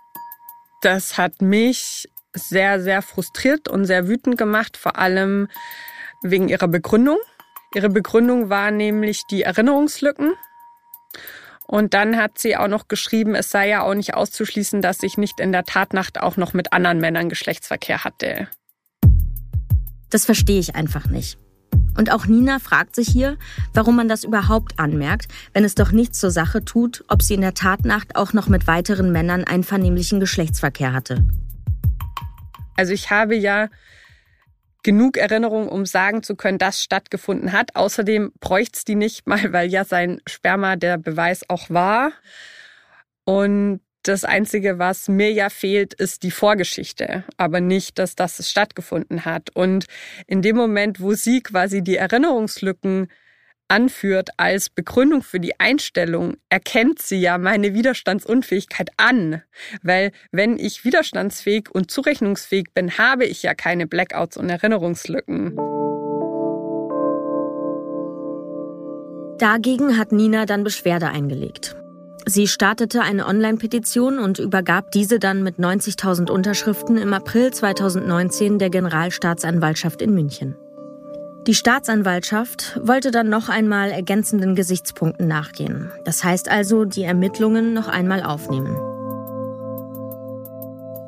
das 0.82 1.20
hat 1.20 1.42
mich 1.42 2.10
sehr, 2.34 2.82
sehr 2.82 3.04
frustriert 3.04 3.68
und 3.68 3.86
sehr 3.86 4.08
wütend 4.08 4.38
gemacht, 4.38 4.76
vor 4.76 4.98
allem 4.98 5.48
wegen 6.24 6.50
ihrer 6.50 6.68
Begründung. 6.68 7.18
Ihre 7.76 7.90
Begründung 7.90 8.50
war 8.50 8.72
nämlich 8.72 9.28
die 9.28 9.44
Erinnerungslücken. 9.44 10.32
Und 11.68 11.94
dann 11.94 12.16
hat 12.16 12.38
sie 12.38 12.56
auch 12.56 12.70
noch 12.70 12.88
geschrieben, 12.88 13.36
es 13.36 13.52
sei 13.52 13.68
ja 13.68 13.82
auch 13.82 13.96
nicht 13.96 14.14
auszuschließen, 14.14 14.82
dass 14.82 15.04
ich 15.04 15.18
nicht 15.18 15.42
in 15.42 15.52
der 15.52 15.66
Tatnacht 15.66 16.22
auch 16.22 16.38
noch 16.38 16.54
mit 16.54 16.72
anderen 16.72 17.00
Männern 17.00 17.28
Geschlechtsverkehr 17.28 18.06
hatte. 18.06 18.48
Das 20.10 20.24
verstehe 20.24 20.60
ich 20.60 20.76
einfach 20.76 21.08
nicht. 21.08 21.38
Und 21.98 22.14
auch 22.14 22.28
Nina 22.28 22.60
fragt 22.60 22.96
sich 22.96 23.10
hier, 23.10 23.38
warum 23.74 23.98
man 23.98 24.08
das 24.08 24.24
überhaupt 24.24 24.80
anmerkt, 24.80 25.28
wenn 25.52 25.66
es 25.66 25.76
doch 25.76 25.92
nichts 25.92 26.20
zur 26.20 26.32
Sache 26.32 26.64
tut, 26.64 27.04
ob 27.10 27.22
sie 27.22 27.34
in 27.34 27.42
der 27.42 27.56
Tatnacht 27.56 28.16
auch 28.16 28.32
noch 28.32 28.48
mit 28.48 28.68
weiteren 28.68 29.12
Männern 29.12 29.44
einvernehmlichen 29.44 30.22
Geschlechtsverkehr 30.22 30.94
hatte. 30.94 31.28
Also 32.78 32.94
ich 32.94 33.10
habe 33.10 33.36
ja 33.36 33.68
genug 34.86 35.18
Erinnerung, 35.18 35.68
um 35.68 35.88
sagen 35.88 36.22
zu 36.22 36.36
können, 36.36 36.60
dass 36.60 36.84
stattgefunden 36.84 37.54
hat. 37.54 37.76
Außerdem 37.76 38.32
bräuchte 38.40 38.78
es 38.78 38.86
die 38.86 38.94
nicht 38.94 39.26
mal, 39.28 39.52
weil 39.52 39.68
ja 39.68 39.84
sein 39.84 40.22
Sperma 40.28 40.76
der 40.76 41.00
Beweis 41.00 41.42
auch 41.50 41.72
war. 41.72 42.12
Und 43.24 43.82
das 44.04 44.24
Einzige, 44.24 44.78
was 44.78 45.08
mir 45.08 45.32
ja 45.32 45.50
fehlt, 45.50 45.96
ist 45.96 46.22
die 46.22 46.30
Vorgeschichte, 46.30 47.24
aber 47.38 47.62
nicht, 47.62 47.98
dass 47.98 48.16
das 48.16 48.48
stattgefunden 48.48 49.26
hat. 49.26 49.50
Und 49.56 49.86
in 50.28 50.44
dem 50.44 50.56
Moment, 50.56 51.02
wo 51.02 51.14
sie 51.14 51.42
quasi 51.42 51.82
die 51.82 51.98
Erinnerungslücken 51.98 53.08
anführt 53.68 54.30
als 54.38 54.70
Begründung 54.70 55.22
für 55.22 55.40
die 55.40 55.60
Einstellung, 55.60 56.38
erkennt 56.50 57.02
sie 57.02 57.20
ja 57.20 57.38
meine 57.38 57.74
Widerstandsunfähigkeit 57.74 58.90
an. 58.98 59.42
Weil 59.82 60.12
wenn 60.32 60.58
ich 60.58 60.86
widerstandsfähig 60.86 61.70
und 61.72 61.92
zurechnungsfähig 61.92 62.74
bin, 62.74 62.98
habe 62.98 63.26
ich 63.26 63.44
ja 63.44 63.54
keine 63.54 63.88
Blackouts 63.88 64.38
und 64.38 64.50
Erinnerungslücken. 64.50 65.56
Dagegen 69.38 69.98
hat 69.98 70.12
Nina 70.12 70.46
dann 70.46 70.64
Beschwerde 70.64 71.10
eingelegt. 71.10 71.76
Sie 72.28 72.48
startete 72.48 73.02
eine 73.02 73.28
Online-Petition 73.28 74.18
und 74.18 74.40
übergab 74.40 74.92
diese 74.92 75.20
dann 75.20 75.44
mit 75.44 75.60
90.000 75.60 76.32
Unterschriften 76.32 76.98
im 76.98 77.14
April 77.14 77.54
2019 77.54 78.58
der 78.58 78.72
Generalstaatsanwaltschaft 78.72 80.02
in 80.02 80.14
München. 80.16 80.56
Die 81.48 81.54
Staatsanwaltschaft 81.54 82.80
wollte 82.82 83.12
dann 83.12 83.30
noch 83.30 83.50
einmal 83.50 83.92
ergänzenden 83.92 84.56
Gesichtspunkten 84.56 85.28
nachgehen. 85.28 85.92
Das 86.04 86.24
heißt 86.24 86.50
also, 86.50 86.86
die 86.86 87.04
Ermittlungen 87.04 87.72
noch 87.74 87.88
einmal 87.88 88.24
aufnehmen. 88.24 88.76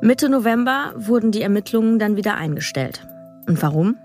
Mitte 0.00 0.28
November 0.28 0.92
wurden 0.96 1.32
die 1.32 1.42
Ermittlungen 1.42 1.98
dann 1.98 2.16
wieder 2.16 2.36
eingestellt. 2.36 3.04
Und 3.48 3.60
warum? 3.62 3.96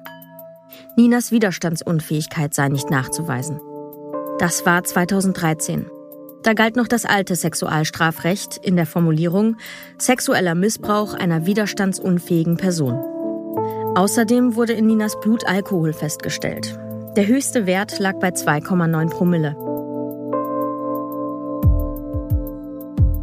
Ninas 0.97 1.31
Widerstandsunfähigkeit 1.31 2.55
sei 2.55 2.69
nicht 2.69 2.89
nachzuweisen. 2.89 3.61
Das 4.39 4.65
war 4.65 4.83
2013. 4.83 5.85
Da 6.41 6.53
galt 6.53 6.75
noch 6.75 6.87
das 6.87 7.05
alte 7.05 7.35
Sexualstrafrecht 7.35 8.57
in 8.57 8.75
der 8.75 8.87
Formulierung 8.87 9.57
sexueller 9.99 10.55
Missbrauch 10.55 11.13
einer 11.13 11.45
widerstandsunfähigen 11.45 12.57
Person. 12.57 13.12
Außerdem 13.95 14.55
wurde 14.55 14.73
in 14.73 14.87
Ninas 14.87 15.19
Blut 15.19 15.45
Alkohol 15.47 15.93
festgestellt. 15.93 16.77
Der 17.15 17.27
höchste 17.27 17.65
Wert 17.65 17.99
lag 17.99 18.19
bei 18.19 18.29
2,9 18.29 19.09
Promille. 19.09 19.55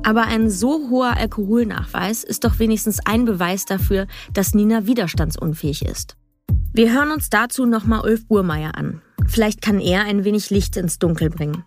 Aber 0.05 0.23
ein 0.23 0.51
so 0.51 0.91
hoher 0.91 1.17
Alkoholnachweis 1.17 2.25
ist 2.25 2.45
doch 2.45 2.59
wenigstens 2.59 2.99
ein 3.05 3.25
Beweis 3.25 3.65
dafür, 3.65 4.07
dass 4.33 4.55
Nina 4.55 4.87
widerstandsunfähig 4.87 5.85
ist. 5.85 6.17
Wir 6.73 6.93
hören 6.93 7.11
uns 7.11 7.31
dazu 7.31 7.67
nochmal 7.67 8.01
Ulf 8.05 8.27
Burmeier 8.27 8.77
an. 8.77 9.03
Vielleicht 9.27 9.63
kann 9.63 9.81
er 9.81 10.05
ein 10.05 10.25
wenig 10.25 10.51
Licht 10.51 10.77
ins 10.77 10.99
Dunkel 10.99 11.31
bringen. 11.31 11.65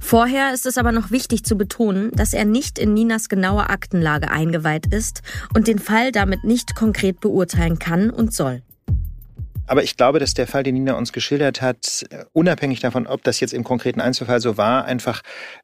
Vorher 0.00 0.52
ist 0.52 0.66
es 0.66 0.78
aber 0.78 0.92
noch 0.92 1.10
wichtig 1.10 1.44
zu 1.44 1.56
betonen, 1.56 2.10
dass 2.12 2.32
er 2.32 2.44
nicht 2.44 2.78
in 2.78 2.94
Ninas 2.94 3.28
genaue 3.28 3.68
Aktenlage 3.68 4.30
eingeweiht 4.30 4.92
ist 4.92 5.22
und 5.54 5.66
den 5.66 5.78
Fall 5.78 6.12
damit 6.12 6.44
nicht 6.44 6.76
konkret 6.76 7.20
beurteilen 7.20 7.78
kann 7.78 8.10
und 8.10 8.32
soll. 8.32 8.62
Aber 9.66 9.82
ich 9.82 9.96
glaube, 9.96 10.18
dass 10.18 10.34
der 10.34 10.46
Fall, 10.46 10.62
den 10.62 10.74
Nina 10.74 10.94
uns 10.94 11.12
geschildert 11.12 11.60
hat, 11.60 12.04
unabhängig 12.32 12.80
davon, 12.80 13.06
ob 13.06 13.24
das 13.24 13.40
jetzt 13.40 13.52
im 13.52 13.64
konkreten 13.64 14.00
Einzelfall 14.00 14.40
so 14.40 14.56
war, 14.56 14.84
einfach 14.84 15.22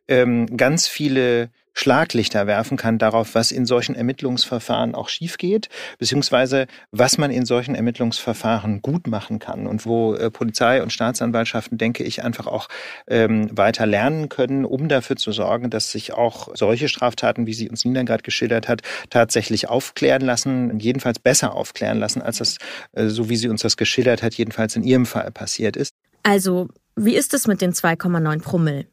ähm, 0.08 0.56
ganz 0.56 0.88
viele 0.88 1.50
Schlaglichter 1.74 2.46
werfen 2.46 2.76
kann 2.76 2.98
darauf, 2.98 3.34
was 3.34 3.52
in 3.52 3.66
solchen 3.66 3.94
Ermittlungsverfahren 3.94 4.94
auch 4.94 5.08
schief 5.08 5.38
geht, 5.38 5.68
beziehungsweise 5.98 6.66
was 6.90 7.18
man 7.18 7.30
in 7.30 7.46
solchen 7.46 7.74
Ermittlungsverfahren 7.74 8.82
gut 8.82 9.06
machen 9.06 9.38
kann 9.38 9.66
und 9.66 9.86
wo 9.86 10.14
äh, 10.14 10.30
Polizei 10.30 10.82
und 10.82 10.92
Staatsanwaltschaften, 10.92 11.78
denke 11.78 12.04
ich, 12.04 12.22
einfach 12.22 12.46
auch 12.46 12.68
ähm, 13.08 13.48
weiter 13.56 13.86
lernen 13.86 14.28
können, 14.28 14.64
um 14.64 14.88
dafür 14.88 15.16
zu 15.16 15.32
sorgen, 15.32 15.70
dass 15.70 15.90
sich 15.90 16.12
auch 16.12 16.48
solche 16.54 16.88
Straftaten, 16.88 17.46
wie 17.46 17.54
sie 17.54 17.70
uns 17.70 17.84
Nina 17.84 18.02
gerade 18.02 18.22
geschildert 18.22 18.68
hat, 18.68 18.82
tatsächlich 19.10 19.68
aufklären 19.68 20.22
lassen, 20.22 20.78
jedenfalls 20.78 21.18
besser 21.18 21.54
aufklären 21.54 21.98
lassen, 21.98 22.22
als 22.22 22.38
das, 22.38 22.58
äh, 22.92 23.08
so 23.08 23.28
wie 23.28 23.36
sie 23.36 23.48
uns 23.48 23.62
das 23.62 23.76
geschildert 23.76 24.22
hat, 24.22 24.34
jedenfalls 24.34 24.76
in 24.76 24.82
ihrem 24.82 25.06
Fall 25.06 25.30
passiert 25.30 25.76
ist. 25.76 25.92
Also, 26.22 26.68
wie 26.94 27.16
ist 27.16 27.34
es 27.34 27.46
mit 27.46 27.60
den 27.60 27.72
2,9 27.72 28.42
Promille? 28.42 28.86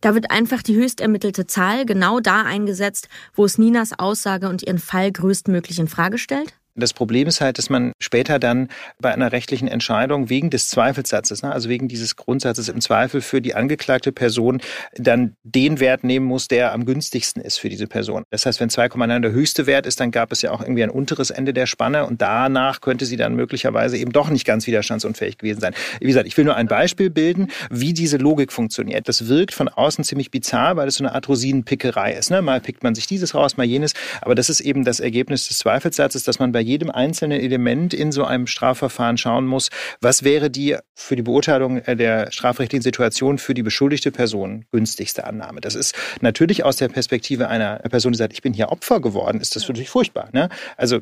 Da 0.00 0.14
wird 0.14 0.30
einfach 0.30 0.62
die 0.62 0.76
höchst 0.76 1.00
ermittelte 1.00 1.46
Zahl 1.46 1.84
genau 1.84 2.20
da 2.20 2.42
eingesetzt, 2.42 3.08
wo 3.34 3.44
es 3.44 3.58
Ninas 3.58 3.98
Aussage 3.98 4.48
und 4.48 4.62
ihren 4.62 4.78
Fall 4.78 5.12
größtmöglich 5.12 5.78
in 5.78 5.88
Frage 5.88 6.16
stellt? 6.16 6.54
Das 6.80 6.92
Problem 6.92 7.28
ist 7.28 7.40
halt, 7.40 7.58
dass 7.58 7.70
man 7.70 7.92
später 8.00 8.38
dann 8.38 8.68
bei 8.98 9.12
einer 9.12 9.32
rechtlichen 9.32 9.68
Entscheidung 9.68 10.28
wegen 10.28 10.50
des 10.50 10.68
Zweifelssatzes, 10.68 11.42
ne, 11.42 11.52
also 11.52 11.68
wegen 11.68 11.88
dieses 11.88 12.16
Grundsatzes 12.16 12.68
im 12.68 12.80
Zweifel 12.80 13.20
für 13.20 13.40
die 13.40 13.54
angeklagte 13.54 14.12
Person, 14.12 14.60
dann 14.94 15.34
den 15.42 15.80
Wert 15.80 16.04
nehmen 16.04 16.26
muss, 16.26 16.48
der 16.48 16.72
am 16.72 16.84
günstigsten 16.84 17.42
ist 17.42 17.58
für 17.58 17.68
diese 17.68 17.86
Person. 17.86 18.24
Das 18.30 18.46
heißt, 18.46 18.60
wenn 18.60 18.70
2,9 18.70 19.20
der 19.20 19.32
höchste 19.32 19.66
Wert 19.66 19.86
ist, 19.86 20.00
dann 20.00 20.10
gab 20.10 20.32
es 20.32 20.42
ja 20.42 20.50
auch 20.50 20.60
irgendwie 20.60 20.82
ein 20.82 20.90
unteres 20.90 21.30
Ende 21.30 21.52
der 21.52 21.66
Spanne 21.66 22.06
und 22.06 22.22
danach 22.22 22.80
könnte 22.80 23.06
sie 23.06 23.16
dann 23.16 23.34
möglicherweise 23.34 23.96
eben 23.96 24.12
doch 24.12 24.30
nicht 24.30 24.44
ganz 24.44 24.66
widerstandsunfähig 24.66 25.38
gewesen 25.38 25.60
sein. 25.60 25.74
Wie 26.00 26.06
gesagt, 26.06 26.26
ich 26.26 26.36
will 26.36 26.44
nur 26.44 26.56
ein 26.56 26.66
Beispiel 26.66 27.10
bilden, 27.10 27.48
wie 27.70 27.92
diese 27.92 28.16
Logik 28.16 28.52
funktioniert. 28.52 29.08
Das 29.08 29.28
wirkt 29.28 29.54
von 29.54 29.68
außen 29.68 30.04
ziemlich 30.04 30.30
bizarr, 30.30 30.76
weil 30.76 30.88
es 30.88 30.96
so 30.96 31.04
eine 31.04 31.14
Art 31.14 31.28
Rosinenpickerei 31.28 32.14
ist. 32.14 32.30
Ne? 32.30 32.42
Mal 32.42 32.60
pickt 32.60 32.82
man 32.82 32.94
sich 32.94 33.06
dieses 33.06 33.34
raus, 33.34 33.56
mal 33.56 33.64
jenes. 33.64 33.92
Aber 34.20 34.34
das 34.34 34.48
ist 34.48 34.60
eben 34.60 34.84
das 34.84 35.00
Ergebnis 35.00 35.48
des 35.48 35.58
Zweifelssatzes, 35.58 36.24
dass 36.24 36.38
man 36.38 36.52
bei 36.52 36.60
jedem 36.70 36.90
einzelnen 36.90 37.40
Element 37.40 37.92
in 37.92 38.12
so 38.12 38.24
einem 38.24 38.46
Strafverfahren 38.46 39.18
schauen 39.18 39.46
muss, 39.46 39.68
was 40.00 40.22
wäre 40.22 40.50
die 40.50 40.76
für 40.94 41.16
die 41.16 41.22
Beurteilung 41.22 41.82
der 41.84 42.30
strafrechtlichen 42.30 42.82
Situation 42.82 43.38
für 43.38 43.54
die 43.54 43.62
beschuldigte 43.62 44.10
Person 44.10 44.64
günstigste 44.70 45.24
Annahme. 45.24 45.60
Das 45.60 45.74
ist 45.74 45.94
natürlich 46.20 46.64
aus 46.64 46.76
der 46.76 46.88
Perspektive 46.88 47.48
einer 47.48 47.76
Person, 47.90 48.12
die 48.12 48.18
sagt, 48.18 48.32
ich 48.32 48.42
bin 48.42 48.54
hier 48.54 48.70
Opfer 48.70 49.00
geworden, 49.00 49.40
ist 49.40 49.56
das 49.56 49.66
natürlich 49.68 49.90
furchtbar. 49.90 50.28
Ne? 50.32 50.48
Also 50.76 51.00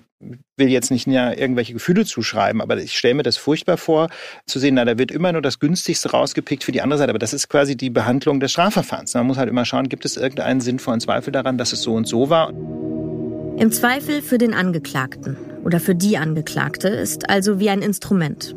will 0.57 0.69
jetzt 0.69 0.91
nicht 0.91 1.07
irgendwelche 1.07 1.75
Gefühle 1.75 2.05
zuschreiben, 2.05 2.61
aber 2.61 2.77
ich 2.79 2.97
stelle 2.97 3.15
mir 3.15 3.23
das 3.23 3.37
furchtbar 3.37 3.77
vor, 3.77 4.09
zu 4.47 4.59
sehen, 4.59 4.75
na, 4.75 4.85
da 4.85 4.99
wird 4.99 5.11
immer 5.11 5.33
nur 5.33 5.43
das 5.43 5.59
günstigste 5.59 6.11
rausgepickt 6.11 6.65
für 6.65 6.73
die 6.73 6.81
andere 6.81 6.99
Seite. 6.99 7.11
Aber 7.11 7.19
das 7.19 7.33
ist 7.33 7.49
quasi 7.49 7.77
die 7.77 7.91
Behandlung 7.91 8.41
des 8.41 8.53
Strafverfahrens. 8.53 9.15
Man 9.15 9.27
muss 9.27 9.37
halt 9.37 9.49
immer 9.49 9.65
schauen, 9.65 9.89
gibt 9.89 10.05
es 10.05 10.17
irgendeinen 10.17 10.61
sinnvollen 10.61 11.01
Zweifel 11.01 11.33
daran, 11.33 11.59
dass 11.59 11.73
es 11.73 11.83
so 11.83 11.95
und 11.95 12.07
so 12.07 12.31
war. 12.31 12.51
Im 12.51 13.73
Zweifel 13.73 14.23
für 14.23 14.39
den 14.39 14.55
Angeklagten 14.55 15.37
oder 15.69 15.81
für 15.81 15.95
die 15.95 16.17
Angeklagte 16.17 16.89
ist 16.89 17.29
also 17.29 17.61
wie 17.61 17.69
ein 17.69 17.83
Instrument. 17.83 18.57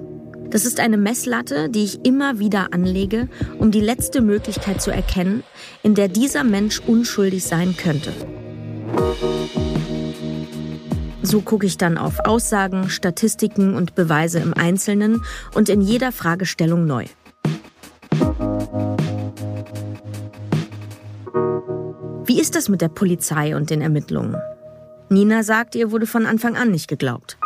Das 0.49 0.63
ist 0.63 0.79
eine 0.79 0.95
Messlatte, 0.95 1.67
die 1.69 1.83
ich 1.83 2.05
immer 2.05 2.39
wieder 2.39 2.69
anlege, 2.71 3.27
um 3.59 3.69
die 3.69 3.81
letzte 3.81 4.21
Möglichkeit 4.21 4.81
zu 4.81 4.91
erkennen, 4.91 5.43
in 5.83 5.93
der 5.93 6.07
dieser 6.07 6.45
Mensch 6.45 6.79
unschuldig 6.79 7.43
sein 7.43 7.75
könnte. 7.75 8.13
So 11.21 11.41
gucke 11.41 11.65
ich 11.65 11.77
dann 11.77 11.97
auf 11.97 12.19
Aussagen, 12.23 12.89
Statistiken 12.89 13.75
und 13.75 13.93
Beweise 13.93 14.39
im 14.39 14.53
Einzelnen 14.53 15.21
und 15.53 15.67
in 15.67 15.81
jeder 15.81 16.13
Fragestellung 16.13 16.85
neu. 16.85 17.07
Wie 22.23 22.39
ist 22.39 22.55
das 22.55 22.69
mit 22.69 22.79
der 22.79 22.87
Polizei 22.87 23.53
und 23.53 23.69
den 23.69 23.81
Ermittlungen? 23.81 24.37
Nina 25.11 25.43
sagt, 25.43 25.75
ihr 25.75 25.91
wurde 25.91 26.07
von 26.07 26.25
Anfang 26.25 26.55
an 26.55 26.71
nicht 26.71 26.87
geglaubt. 26.87 27.37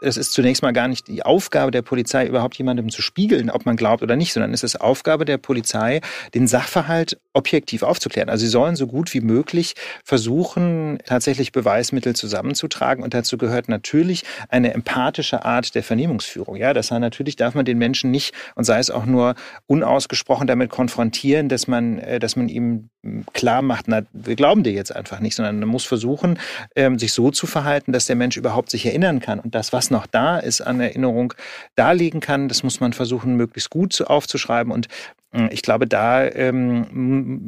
Es 0.00 0.16
ist 0.16 0.32
zunächst 0.32 0.62
mal 0.62 0.72
gar 0.72 0.88
nicht 0.88 1.08
die 1.08 1.24
Aufgabe 1.24 1.72
der 1.72 1.82
Polizei, 1.82 2.26
überhaupt 2.26 2.56
jemandem 2.56 2.90
zu 2.90 3.02
spiegeln, 3.02 3.50
ob 3.50 3.66
man 3.66 3.76
glaubt 3.76 4.02
oder 4.02 4.14
nicht, 4.14 4.32
sondern 4.32 4.52
es 4.52 4.62
ist 4.62 4.80
Aufgabe 4.80 5.24
der 5.24 5.38
Polizei, 5.38 6.00
den 6.34 6.46
Sachverhalt 6.46 7.18
objektiv 7.36 7.82
aufzuklären. 7.82 8.28
Also 8.28 8.44
sie 8.44 8.50
sollen 8.50 8.76
so 8.76 8.86
gut 8.86 9.12
wie 9.14 9.20
möglich 9.20 9.74
versuchen, 10.04 10.98
tatsächlich 11.04 11.52
Beweismittel 11.52 12.16
zusammenzutragen. 12.16 13.04
Und 13.04 13.14
dazu 13.14 13.38
gehört 13.38 13.68
natürlich 13.68 14.24
eine 14.48 14.72
empathische 14.74 15.44
Art 15.44 15.74
der 15.74 15.82
Vernehmungsführung. 15.82 16.56
Ja, 16.56 16.72
das 16.72 16.90
heißt, 16.90 17.00
natürlich 17.00 17.36
darf 17.36 17.54
man 17.54 17.64
den 17.64 17.78
Menschen 17.78 18.10
nicht 18.10 18.34
und 18.54 18.64
sei 18.64 18.78
es 18.78 18.90
auch 18.90 19.06
nur 19.06 19.34
unausgesprochen 19.66 20.46
damit 20.46 20.70
konfrontieren, 20.70 21.48
dass 21.48 21.68
man, 21.68 21.98
äh, 21.98 22.18
dass 22.18 22.36
man 22.36 22.48
ihm 22.48 22.88
klar 23.32 23.62
macht, 23.62 23.86
na, 23.88 24.02
wir 24.12 24.36
glauben 24.36 24.62
dir 24.62 24.72
jetzt 24.72 24.94
einfach 24.94 25.20
nicht, 25.20 25.34
sondern 25.36 25.60
man 25.60 25.68
muss 25.68 25.84
versuchen, 25.84 26.38
ähm, 26.74 26.98
sich 26.98 27.12
so 27.12 27.30
zu 27.30 27.46
verhalten, 27.46 27.92
dass 27.92 28.06
der 28.06 28.16
Mensch 28.16 28.36
überhaupt 28.36 28.70
sich 28.70 28.86
erinnern 28.86 29.20
kann 29.20 29.38
und 29.38 29.54
das, 29.54 29.72
was 29.72 29.90
noch 29.90 30.06
da 30.06 30.38
ist 30.38 30.60
an 30.60 30.80
Erinnerung, 30.80 31.34
darlegen 31.76 32.20
kann. 32.20 32.48
Das 32.48 32.62
muss 32.62 32.80
man 32.80 32.92
versuchen, 32.92 33.36
möglichst 33.36 33.70
gut 33.70 34.00
aufzuschreiben 34.02 34.72
und 34.72 34.88
äh, 35.32 35.48
ich 35.52 35.62
glaube, 35.62 35.86
da 35.86 36.24
ähm, 36.24 36.86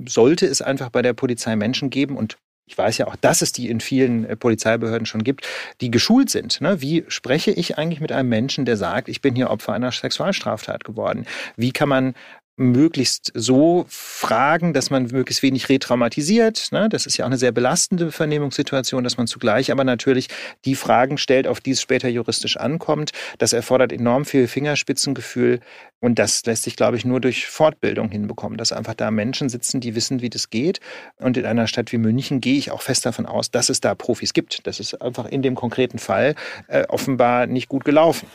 sollte 0.07 0.47
es 0.47 0.63
einfach 0.63 0.91
bei 0.91 1.03
der 1.03 1.13
Polizei 1.13 1.57
Menschen 1.57 1.91
geben 1.91 2.17
und 2.17 2.37
ich 2.69 2.77
weiß 2.77 2.99
ja 2.99 3.07
auch, 3.07 3.17
dass 3.17 3.41
es 3.41 3.53
die 3.53 3.71
in 3.71 3.81
vielen 3.81 4.25
äh, 4.25 4.37
Polizeibehörden 4.37 5.07
schon 5.07 5.25
gibt, 5.25 5.47
die 5.81 5.91
geschult 5.91 6.31
sind. 6.31 6.61
Ne? 6.61 6.81
Wie 6.83 7.05
spreche 7.09 7.51
ich 7.51 7.79
eigentlich 7.79 8.01
mit 8.01 8.13
einem 8.13 8.29
Menschen, 8.29 8.67
der 8.67 8.77
sagt, 8.77 9.09
ich 9.09 9.23
bin 9.23 9.35
hier 9.35 9.51
Opfer 9.51 9.73
einer 9.73 9.91
Sexualstraftat 9.91 10.85
geworden? 10.85 11.27
Wie 11.57 11.73
kann 11.73 11.89
man 11.89 12.15
möglichst 12.59 13.33
so 13.35 13.87
fragen, 13.89 14.73
dass 14.73 14.91
man 14.91 15.07
möglichst 15.07 15.43
wenig 15.43 15.69
retraumatisiert. 15.69 16.69
Ne? 16.73 16.89
Das 16.89 17.07
ist 17.07 17.17
ja 17.17 17.25
auch 17.25 17.29
eine 17.29 17.39
sehr 17.39 17.53
belastende 17.53 18.11
Vernehmungssituation, 18.13 19.05
dass 19.05 19.17
man 19.17 19.27
zugleich 19.27 19.71
aber 19.71 19.85
natürlich 19.85 20.29
die 20.65 20.75
Fragen 20.75 21.19
stellt, 21.19 21.47
auf 21.47 21.61
die 21.61 21.71
es 21.71 21.81
später 21.81 22.09
juristisch 22.09 22.57
ankommt. 22.57 23.13
Das 23.39 23.53
erfordert 23.53 23.93
enorm 23.93 24.25
viel 24.25 24.49
Fingerspitzengefühl 24.49 25.61
und 26.01 26.19
das 26.19 26.45
lässt 26.47 26.65
sich, 26.65 26.77
glaube 26.77 26.97
ich, 26.97 27.05
nur 27.05 27.21
durch 27.21 27.47
Fortbildung 27.47 28.11
hinbekommen, 28.11 28.59
dass 28.59 28.73
einfach 28.73 28.95
da 28.95 29.11
Menschen 29.11 29.49
sitzen, 29.49 29.81
die 29.81 29.95
wissen, 29.95 30.21
wie 30.21 30.31
das 30.31 30.51
geht. 30.51 30.81
Und 31.17 31.37
in 31.37 31.47
einer 31.47 31.67
Stadt 31.67 31.93
wie 31.93 31.99
München 31.99 32.41
gehe 32.41 32.59
ich 32.59 32.71
auch 32.71 32.83
fest 32.83 33.07
davon 33.07 33.27
aus, 33.27 33.51
dass 33.51 33.69
es 33.69 33.81
da 33.81 33.95
Profis 33.95 34.33
gibt. 34.33 34.67
Das 34.67 34.81
ist 34.81 35.01
einfach 35.01 35.27
in 35.27 35.43
dem 35.43 35.55
konkreten 35.55 35.99
Fall 35.99 36.35
äh, 36.69 36.85
offenbar 36.89 37.47
nicht 37.47 37.69
gut 37.69 37.85
gelaufen. 37.85 38.29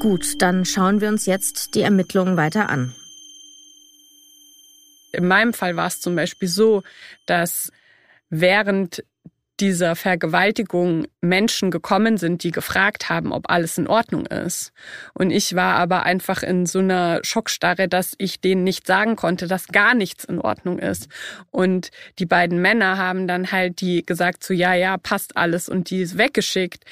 Gut, 0.00 0.40
dann 0.40 0.64
schauen 0.64 1.02
wir 1.02 1.10
uns 1.10 1.26
jetzt 1.26 1.74
die 1.74 1.82
Ermittlungen 1.82 2.38
weiter 2.38 2.70
an. 2.70 2.94
In 5.12 5.28
meinem 5.28 5.52
Fall 5.52 5.76
war 5.76 5.88
es 5.88 6.00
zum 6.00 6.16
Beispiel 6.16 6.48
so, 6.48 6.82
dass 7.26 7.70
während 8.30 9.04
dieser 9.60 9.96
Vergewaltigung 9.96 11.06
Menschen 11.20 11.70
gekommen 11.70 12.16
sind, 12.16 12.44
die 12.44 12.50
gefragt 12.50 13.10
haben, 13.10 13.30
ob 13.30 13.50
alles 13.50 13.76
in 13.76 13.88
Ordnung 13.88 14.24
ist. 14.24 14.72
Und 15.12 15.30
ich 15.30 15.54
war 15.54 15.74
aber 15.74 16.04
einfach 16.04 16.42
in 16.42 16.64
so 16.64 16.78
einer 16.78 17.20
Schockstarre, 17.22 17.86
dass 17.86 18.14
ich 18.16 18.40
denen 18.40 18.64
nicht 18.64 18.86
sagen 18.86 19.16
konnte, 19.16 19.48
dass 19.48 19.68
gar 19.68 19.94
nichts 19.94 20.24
in 20.24 20.38
Ordnung 20.38 20.78
ist. 20.78 21.08
Und 21.50 21.90
die 22.18 22.24
beiden 22.24 22.62
Männer 22.62 22.96
haben 22.96 23.28
dann 23.28 23.52
halt 23.52 23.82
die 23.82 24.06
gesagt, 24.06 24.44
so 24.44 24.54
ja, 24.54 24.72
ja, 24.72 24.96
passt 24.96 25.36
alles 25.36 25.68
und 25.68 25.90
die 25.90 26.00
ist 26.00 26.16
weggeschickt 26.16 26.86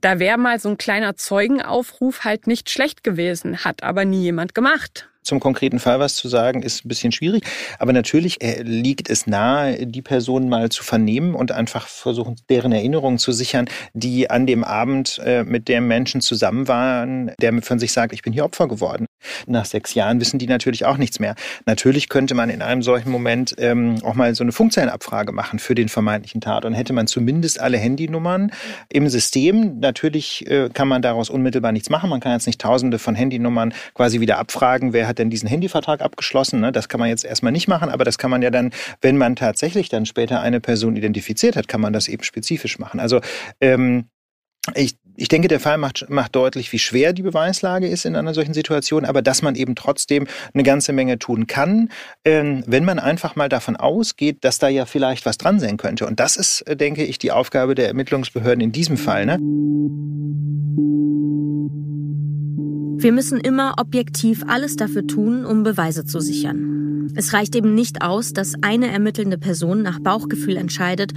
da 0.00 0.18
wäre 0.18 0.38
mal 0.38 0.58
so 0.58 0.68
ein 0.68 0.78
kleiner 0.78 1.16
Zeugenaufruf 1.16 2.24
halt 2.24 2.46
nicht 2.46 2.70
schlecht 2.70 3.02
gewesen, 3.02 3.64
hat 3.64 3.82
aber 3.82 4.04
nie 4.04 4.22
jemand 4.22 4.54
gemacht 4.54 5.08
zum 5.26 5.40
konkreten 5.40 5.78
Fall 5.78 6.00
was 6.00 6.14
zu 6.14 6.28
sagen, 6.28 6.62
ist 6.62 6.84
ein 6.84 6.88
bisschen 6.88 7.12
schwierig. 7.12 7.44
Aber 7.78 7.92
natürlich 7.92 8.42
äh, 8.42 8.62
liegt 8.62 9.10
es 9.10 9.26
nahe, 9.26 9.86
die 9.86 10.02
Person 10.02 10.48
mal 10.48 10.68
zu 10.70 10.84
vernehmen 10.84 11.34
und 11.34 11.52
einfach 11.52 11.88
versuchen, 11.88 12.36
deren 12.48 12.72
Erinnerungen 12.72 13.18
zu 13.18 13.32
sichern, 13.32 13.68
die 13.92 14.30
an 14.30 14.46
dem 14.46 14.64
Abend 14.64 15.20
äh, 15.24 15.44
mit 15.44 15.68
dem 15.68 15.88
Menschen 15.88 16.20
zusammen 16.20 16.68
waren, 16.68 17.32
der 17.40 17.62
von 17.62 17.78
sich 17.78 17.92
sagt, 17.92 18.12
ich 18.12 18.22
bin 18.22 18.32
hier 18.32 18.44
Opfer 18.44 18.68
geworden. 18.68 19.06
Nach 19.46 19.64
sechs 19.64 19.94
Jahren 19.94 20.20
wissen 20.20 20.38
die 20.38 20.46
natürlich 20.46 20.84
auch 20.84 20.96
nichts 20.96 21.18
mehr. 21.18 21.34
Natürlich 21.64 22.08
könnte 22.08 22.34
man 22.34 22.50
in 22.50 22.62
einem 22.62 22.82
solchen 22.82 23.10
Moment 23.10 23.54
ähm, 23.58 23.96
auch 24.02 24.14
mal 24.14 24.34
so 24.34 24.44
eine 24.44 24.52
Funkzellenabfrage 24.52 25.32
machen 25.32 25.58
für 25.58 25.74
den 25.74 25.88
vermeintlichen 25.88 26.40
Tat. 26.40 26.64
Und 26.64 26.74
hätte 26.74 26.92
man 26.92 27.06
zumindest 27.06 27.60
alle 27.60 27.78
Handynummern 27.78 28.52
im 28.88 29.08
System. 29.08 29.80
Natürlich 29.80 30.46
äh, 30.48 30.68
kann 30.72 30.88
man 30.88 31.02
daraus 31.02 31.30
unmittelbar 31.30 31.72
nichts 31.72 31.90
machen. 31.90 32.10
Man 32.10 32.20
kann 32.20 32.32
jetzt 32.32 32.46
nicht 32.46 32.60
tausende 32.60 32.98
von 32.98 33.14
Handynummern 33.14 33.74
quasi 33.94 34.20
wieder 34.20 34.38
abfragen, 34.38 34.92
wer 34.92 35.08
hat 35.08 35.15
hat 35.16 35.18
denn 35.18 35.30
diesen 35.30 35.48
Handyvertrag 35.48 36.00
abgeschlossen? 36.02 36.60
Ne? 36.60 36.72
Das 36.72 36.88
kann 36.88 37.00
man 37.00 37.08
jetzt 37.08 37.24
erstmal 37.24 37.52
nicht 37.52 37.68
machen, 37.68 37.88
aber 37.88 38.04
das 38.04 38.18
kann 38.18 38.30
man 38.30 38.42
ja 38.42 38.50
dann, 38.50 38.70
wenn 39.00 39.16
man 39.16 39.36
tatsächlich 39.36 39.88
dann 39.88 40.06
später 40.06 40.40
eine 40.40 40.60
Person 40.60 40.96
identifiziert 40.96 41.56
hat, 41.56 41.68
kann 41.68 41.80
man 41.80 41.92
das 41.92 42.08
eben 42.08 42.22
spezifisch 42.22 42.78
machen. 42.78 43.00
Also 43.00 43.20
ähm, 43.60 44.04
ich, 44.74 44.96
ich 45.16 45.28
denke, 45.28 45.48
der 45.48 45.60
Fall 45.60 45.78
macht, 45.78 46.10
macht 46.10 46.34
deutlich, 46.34 46.72
wie 46.72 46.78
schwer 46.78 47.12
die 47.12 47.22
Beweislage 47.22 47.86
ist 47.86 48.04
in 48.04 48.16
einer 48.16 48.34
solchen 48.34 48.52
Situation, 48.52 49.04
aber 49.04 49.22
dass 49.22 49.40
man 49.40 49.54
eben 49.54 49.74
trotzdem 49.74 50.26
eine 50.52 50.62
ganze 50.62 50.92
Menge 50.92 51.18
tun 51.18 51.46
kann, 51.46 51.90
ähm, 52.24 52.64
wenn 52.66 52.84
man 52.84 52.98
einfach 52.98 53.36
mal 53.36 53.48
davon 53.48 53.76
ausgeht, 53.76 54.38
dass 54.44 54.58
da 54.58 54.68
ja 54.68 54.84
vielleicht 54.84 55.24
was 55.24 55.38
dran 55.38 55.60
sein 55.60 55.76
könnte. 55.76 56.06
Und 56.06 56.20
das 56.20 56.36
ist, 56.36 56.62
äh, 56.62 56.76
denke 56.76 57.04
ich, 57.04 57.18
die 57.18 57.32
Aufgabe 57.32 57.74
der 57.74 57.86
Ermittlungsbehörden 57.88 58.60
in 58.60 58.72
diesem 58.72 58.96
Fall. 58.96 59.26
Ne? 59.26 59.38
Wir 62.98 63.12
müssen 63.12 63.38
immer 63.38 63.74
objektiv 63.78 64.42
alles 64.48 64.76
dafür 64.76 65.06
tun, 65.06 65.44
um 65.44 65.62
Beweise 65.62 66.06
zu 66.06 66.18
sichern. 66.18 67.12
Es 67.14 67.34
reicht 67.34 67.54
eben 67.54 67.74
nicht 67.74 68.02
aus, 68.02 68.32
dass 68.32 68.54
eine 68.62 68.88
ermittelnde 68.88 69.36
Person 69.36 69.82
nach 69.82 70.00
Bauchgefühl 70.00 70.56
entscheidet, 70.56 71.12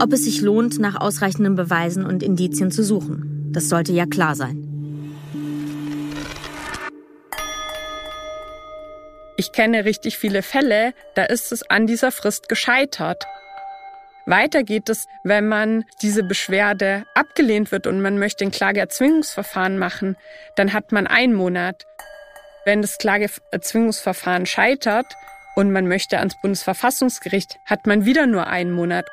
ob 0.00 0.12
es 0.12 0.24
sich 0.24 0.40
lohnt, 0.40 0.78
nach 0.78 1.00
ausreichenden 1.00 1.56
Beweisen 1.56 2.04
und 2.04 2.22
Indizien 2.22 2.70
zu 2.70 2.84
suchen. 2.84 3.50
Das 3.52 3.68
sollte 3.68 3.92
ja 3.92 4.06
klar 4.06 4.36
sein. 4.36 4.68
Ich 9.36 9.50
kenne 9.50 9.84
richtig 9.84 10.16
viele 10.16 10.42
Fälle, 10.42 10.94
da 11.16 11.24
ist 11.24 11.50
es 11.50 11.68
an 11.68 11.88
dieser 11.88 12.12
Frist 12.12 12.48
gescheitert. 12.48 13.24
Weiter 14.26 14.62
geht 14.62 14.88
es, 14.88 15.06
wenn 15.22 15.48
man 15.48 15.84
diese 16.00 16.22
Beschwerde 16.22 17.04
abgelehnt 17.14 17.72
wird 17.72 17.86
und 17.86 18.00
man 18.00 18.18
möchte 18.18 18.44
ein 18.44 18.50
Klageerzwingungsverfahren 18.50 19.78
machen, 19.78 20.16
dann 20.56 20.72
hat 20.72 20.92
man 20.92 21.06
einen 21.06 21.34
Monat. 21.34 21.84
Wenn 22.64 22.80
das 22.80 22.96
Klageerzwingungsverfahren 22.96 24.46
scheitert 24.46 25.06
und 25.56 25.72
man 25.72 25.86
möchte 25.86 26.18
ans 26.18 26.40
Bundesverfassungsgericht, 26.40 27.58
hat 27.66 27.86
man 27.86 28.06
wieder 28.06 28.26
nur 28.26 28.46
einen 28.46 28.72
Monat. 28.72 29.06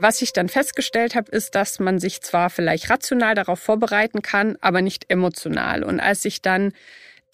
Was 0.00 0.20
ich 0.20 0.32
dann 0.32 0.48
festgestellt 0.48 1.14
habe, 1.14 1.30
ist, 1.30 1.54
dass 1.54 1.78
man 1.78 2.00
sich 2.00 2.20
zwar 2.22 2.50
vielleicht 2.50 2.90
rational 2.90 3.36
darauf 3.36 3.60
vorbereiten 3.60 4.20
kann, 4.20 4.58
aber 4.60 4.82
nicht 4.82 5.06
emotional. 5.08 5.84
Und 5.84 6.00
als 6.00 6.24
ich 6.24 6.42
dann 6.42 6.72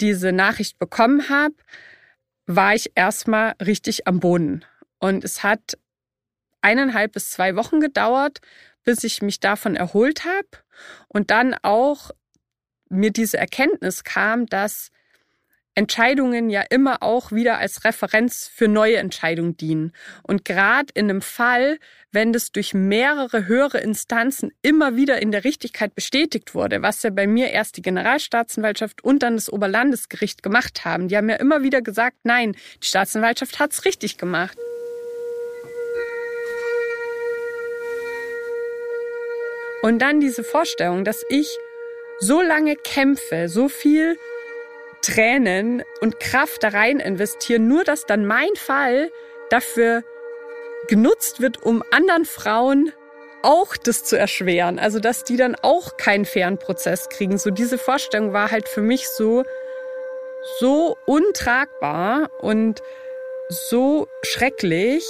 diese 0.02 0.32
Nachricht 0.32 0.78
bekommen 0.78 1.28
habe, 1.28 1.54
war 2.46 2.74
ich 2.74 2.92
erstmal 2.94 3.54
richtig 3.64 4.06
am 4.06 4.20
Boden. 4.20 4.64
Und 4.98 5.24
es 5.24 5.42
hat 5.42 5.78
eineinhalb 6.60 7.12
bis 7.12 7.30
zwei 7.30 7.56
Wochen 7.56 7.80
gedauert, 7.80 8.40
bis 8.84 9.04
ich 9.04 9.22
mich 9.22 9.40
davon 9.40 9.76
erholt 9.76 10.24
habe 10.24 10.48
und 11.08 11.30
dann 11.30 11.54
auch 11.62 12.10
mir 12.88 13.10
diese 13.10 13.38
Erkenntnis 13.38 14.04
kam, 14.04 14.46
dass 14.46 14.90
Entscheidungen 15.74 16.50
ja 16.50 16.62
immer 16.68 17.02
auch 17.02 17.32
wieder 17.32 17.58
als 17.58 17.84
Referenz 17.84 18.46
für 18.46 18.68
neue 18.68 18.96
Entscheidungen 18.96 19.56
dienen. 19.56 19.92
Und 20.22 20.44
gerade 20.44 20.88
in 20.94 21.08
einem 21.08 21.22
Fall, 21.22 21.78
wenn 22.12 22.33
das 22.33 22.53
durch 22.53 22.75
mehrere 22.75 23.46
höhere 23.46 23.79
Instanzen 23.79 24.53
immer 24.61 24.96
wieder 24.96 25.20
in 25.20 25.33
der 25.33 25.44
Richtigkeit 25.44 25.94
bestätigt 25.94 26.55
wurde, 26.55 26.83
was 26.83 27.03
ja 27.03 27.11
bei 27.11 27.27
mir 27.27 27.51
erst 27.51 27.79
die 27.79 27.83
Generalstaatsanwaltschaft 27.83 29.03
und 29.03 29.22
dann 29.22 29.37
das 29.37 29.51
Oberlandesgericht 29.51 30.42
gemacht 30.42 30.85
haben, 30.85 31.09
die 31.09 31.16
haben 31.16 31.31
ja 31.31 31.37
immer 31.37 31.62
wieder 31.62 31.81
gesagt, 31.81 32.18
nein, 32.25 32.55
die 32.83 32.87
Staatsanwaltschaft 32.87 33.59
hat's 33.59 33.87
richtig 33.87 34.18
gemacht. 34.18 34.59
Und 39.83 40.01
dann 40.01 40.20
diese 40.20 40.44
Vorstellung, 40.44 41.05
dass 41.05 41.25
ich 41.29 41.48
so 42.20 42.40
lange 42.40 42.77
kämpfe, 42.77 43.48
so 43.48 43.68
viel 43.68 44.16
Tränen 45.01 45.83
und 46.01 46.20
Kraft 46.20 46.62
da 46.62 46.68
rein 46.68 47.01
investieren, 47.01 47.66
nur 47.66 47.83
dass 47.83 48.07
dann 48.07 48.25
mein 48.25 48.55
Fall 48.55 49.11
dafür 49.51 50.05
genutzt 50.88 51.40
wird, 51.40 51.62
um 51.62 51.82
anderen 51.90 52.24
Frauen 52.24 52.92
auch 53.42 53.76
das 53.76 54.04
zu 54.04 54.16
erschweren. 54.18 54.78
Also, 54.78 55.00
dass 55.00 55.24
die 55.24 55.36
dann 55.36 55.56
auch 55.62 55.96
keinen 55.96 56.24
fairen 56.24 56.58
Prozess 56.58 57.08
kriegen. 57.08 57.38
So 57.38 57.50
diese 57.50 57.78
Vorstellung 57.78 58.32
war 58.32 58.50
halt 58.50 58.68
für 58.68 58.82
mich 58.82 59.08
so, 59.08 59.44
so 60.58 60.96
untragbar 61.06 62.30
und 62.40 62.82
so 63.48 64.08
schrecklich. 64.22 65.04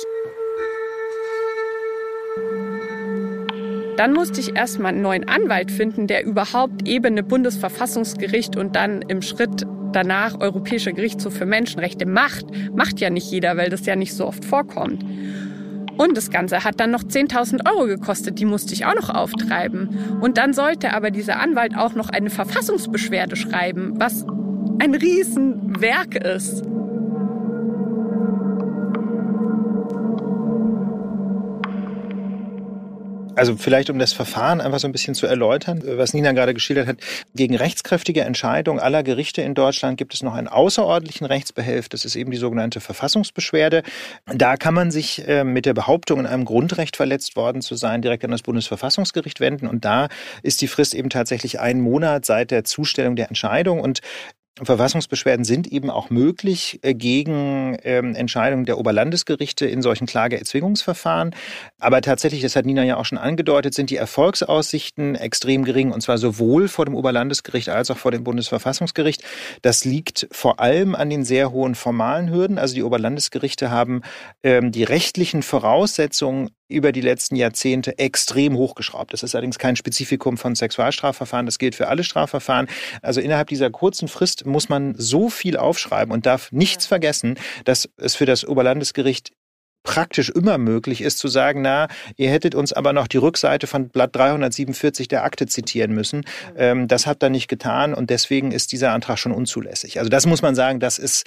Dann 3.97 4.15
musste 4.15 4.41
ich 4.41 4.57
erstmal 4.57 4.93
einen 4.93 5.03
neuen 5.03 5.29
Anwalt 5.29 5.71
finden, 5.71 6.07
der 6.07 6.25
überhaupt 6.25 6.89
Ebene 6.89 7.23
Bundesverfassungsgericht 7.23 8.57
und 8.57 8.75
dann 8.75 9.03
im 9.03 9.21
Schritt 9.21 9.67
danach 9.93 10.41
Europäischer 10.41 10.93
Gerichtshof 10.93 11.35
für 11.35 11.47
Menschenrechte 11.47 12.07
macht. 12.07 12.47
Macht 12.75 13.01
ja 13.01 13.11
nicht 13.11 13.31
jeder, 13.31 13.57
weil 13.59 13.69
das 13.69 13.85
ja 13.85 13.95
nicht 13.95 14.15
so 14.15 14.27
oft 14.27 14.45
vorkommt. 14.45 15.05
Und 15.97 16.17
das 16.17 16.31
Ganze 16.31 16.65
hat 16.65 16.81
dann 16.81 16.91
noch 16.91 17.03
10.000 17.03 17.69
Euro 17.71 17.87
gekostet, 17.87 18.39
die 18.39 18.45
musste 18.45 18.73
ich 18.73 18.87
auch 18.87 18.95
noch 18.95 19.11
auftreiben. 19.11 20.19
Und 20.21 20.39
dann 20.39 20.53
sollte 20.53 20.93
aber 20.93 21.11
dieser 21.11 21.39
Anwalt 21.41 21.77
auch 21.77 21.95
noch 21.95 22.09
eine 22.09 22.31
Verfassungsbeschwerde 22.31 23.37
schreiben, 23.37 23.95
was 23.97 24.25
ein 24.79 24.95
Riesenwerk 24.95 26.17
ist. 26.17 26.63
Also 33.43 33.57
vielleicht, 33.57 33.91
um 33.91 33.99
das 33.99 34.13
Verfahren 34.13 34.61
einfach 34.61 34.79
so 34.79 34.87
ein 34.87 34.93
bisschen 34.93 35.17
zu 35.17 35.27
erläutern, 35.27 35.83
was 35.85 36.15
Nina 36.15 36.31
gerade 36.31 36.55
geschildert 36.55 36.87
hat. 36.87 36.99
Gegen 37.35 37.57
rechtskräftige 37.57 38.21
Entscheidungen 38.21 38.79
aller 38.79 39.03
Gerichte 39.03 39.43
in 39.43 39.55
Deutschland 39.55 39.97
gibt 39.97 40.15
es 40.15 40.23
noch 40.23 40.35
einen 40.35 40.47
außerordentlichen 40.47 41.27
Rechtsbehelf. 41.27 41.89
Das 41.89 42.05
ist 42.05 42.15
eben 42.15 42.31
die 42.31 42.37
sogenannte 42.37 42.79
Verfassungsbeschwerde. 42.81 43.83
Da 44.27 44.57
kann 44.57 44.75
man 44.75 44.93
sich 44.93 45.27
äh, 45.27 45.43
mit 45.43 45.67
der 45.67 45.75
Behauptung, 45.75 46.21
in 46.21 46.27
einem 46.27 46.45
Grundrecht 46.45 46.97
verletzt 46.97 47.35
worden 47.35 47.63
zu 47.63 47.75
sein, 47.75 48.01
direkt 48.01 48.25
an 48.25 48.31
das 48.31 48.43
Bundesverfassungsgericht 48.43 49.41
wenden. 49.41 49.67
Und 49.67 49.85
da 49.85 50.07
ist 50.45 50.61
die 50.61 50.69
Frist 50.69 50.95
eben 50.95 51.11
tatsächlich 51.11 51.59
ein 51.59 51.81
Monat 51.81 52.25
seit 52.25 52.53
der 52.53 52.63
Zustellung 52.63 53.17
der 53.17 53.27
Entscheidung. 53.27 53.81
Und 53.81 54.03
Verfassungsbeschwerden 54.61 55.47
sind 55.47 55.67
eben 55.67 55.89
auch 55.89 56.11
möglich 56.11 56.79
äh, 56.83 56.93
gegen 56.93 57.79
ähm, 57.85 58.15
Entscheidungen 58.15 58.67
der 58.67 58.77
Oberlandesgerichte 58.77 59.65
in 59.65 59.81
solchen 59.81 60.07
Klageerzwingungsverfahren. 60.07 61.35
Aber 61.79 62.03
tatsächlich, 62.03 62.43
das 62.43 62.55
hat 62.55 62.67
Nina 62.67 62.85
ja 62.85 62.99
auch 62.99 63.07
schon 63.07 63.17
angedeutet, 63.17 63.73
sind 63.73 63.89
die 63.89 63.97
Erfolgsaussichten 63.97 65.15
extrem 65.15 65.65
gering 65.65 65.91
und 65.91 66.03
zwar 66.03 66.19
sowohl 66.19 66.69
vor 66.69 66.85
dem 66.85 66.95
Oberlandesgericht 66.95 67.71
als 67.71 67.91
auch 67.91 67.97
vor 67.97 68.11
dem 68.11 68.25
Bundesverfassungsgericht. 68.25 69.25
Das 69.63 69.87
liegt 69.87 70.29
vor 70.31 70.61
allem 70.61 70.95
an 70.95 71.09
den 71.09 71.25
sehr 71.25 71.51
hohen 71.51 71.75
formalen 71.75 72.31
Hürden. 72.31 72.59
Also 72.59 72.75
die 72.75 72.83
Oberlandesgerichte 72.83 73.71
haben 73.71 74.03
ähm, 74.43 74.71
die 74.71 74.85
rechtlichen 74.85 75.43
Voraussetzungen 75.43 76.51
über 76.73 76.93
die 76.93 77.01
letzten 77.01 77.37
Jahrzehnte 77.37 77.99
extrem 77.99 78.57
hochgeschraubt. 78.57 79.13
Das 79.13 79.23
ist 79.23 79.35
allerdings 79.35 79.59
kein 79.59 79.77
Spezifikum 79.77 80.37
von 80.37 80.55
Sexualstrafverfahren, 80.55 81.47
das 81.47 81.59
gilt 81.59 81.75
für 81.75 81.89
alle 81.89 82.05
Strafverfahren. 82.05 82.69
Also 83.03 83.21
innerhalb 83.21 83.49
dieser 83.49 83.71
kurzen 83.71 84.09
Frist 84.09 84.47
muss 84.47 84.69
man 84.69 84.95
so 84.97 85.29
viel 85.29 85.57
aufschreiben 85.57 86.13
und 86.13 86.27
darf 86.27 86.51
nichts 86.53 86.87
vergessen, 86.87 87.39
dass 87.65 87.89
es 87.97 88.17
für 88.17 88.27
das 88.27 88.45
Oberlandesgericht 88.45 89.33
praktisch 89.83 90.31
immer 90.31 90.59
möglich 90.59 91.01
ist 91.01 91.19
zu 91.19 91.29
sagen, 91.29 91.63
na, 91.63 91.89
ihr 92.17 92.31
hättet 92.31 92.55
uns 92.55 92.73
aber 92.73 92.93
noch 92.93 93.09
die 93.09 93.17
Rückseite 93.17 93.67
von 93.67 93.89
Blatt 93.89 94.15
347 94.15 95.09
der 95.09 95.25
Akte 95.25 95.47
zitieren 95.47 95.93
müssen. 95.93 96.25
Ähm, 96.57 96.89
das 96.89 97.07
habt 97.07 97.23
ihr 97.23 97.31
nicht 97.31 97.49
getan 97.49 97.95
und 97.95 98.11
deswegen 98.11 98.53
ist 98.53 98.73
dieser 98.73 98.93
Antrag 98.93 99.19
schon 99.19 99.33
unzulässig. 99.33 99.99
Also 99.99 100.09
das 100.09 100.27
muss 100.27 100.43
man 100.43 100.55
sagen, 100.55 100.81
das 100.81 100.99
ist 100.99 101.25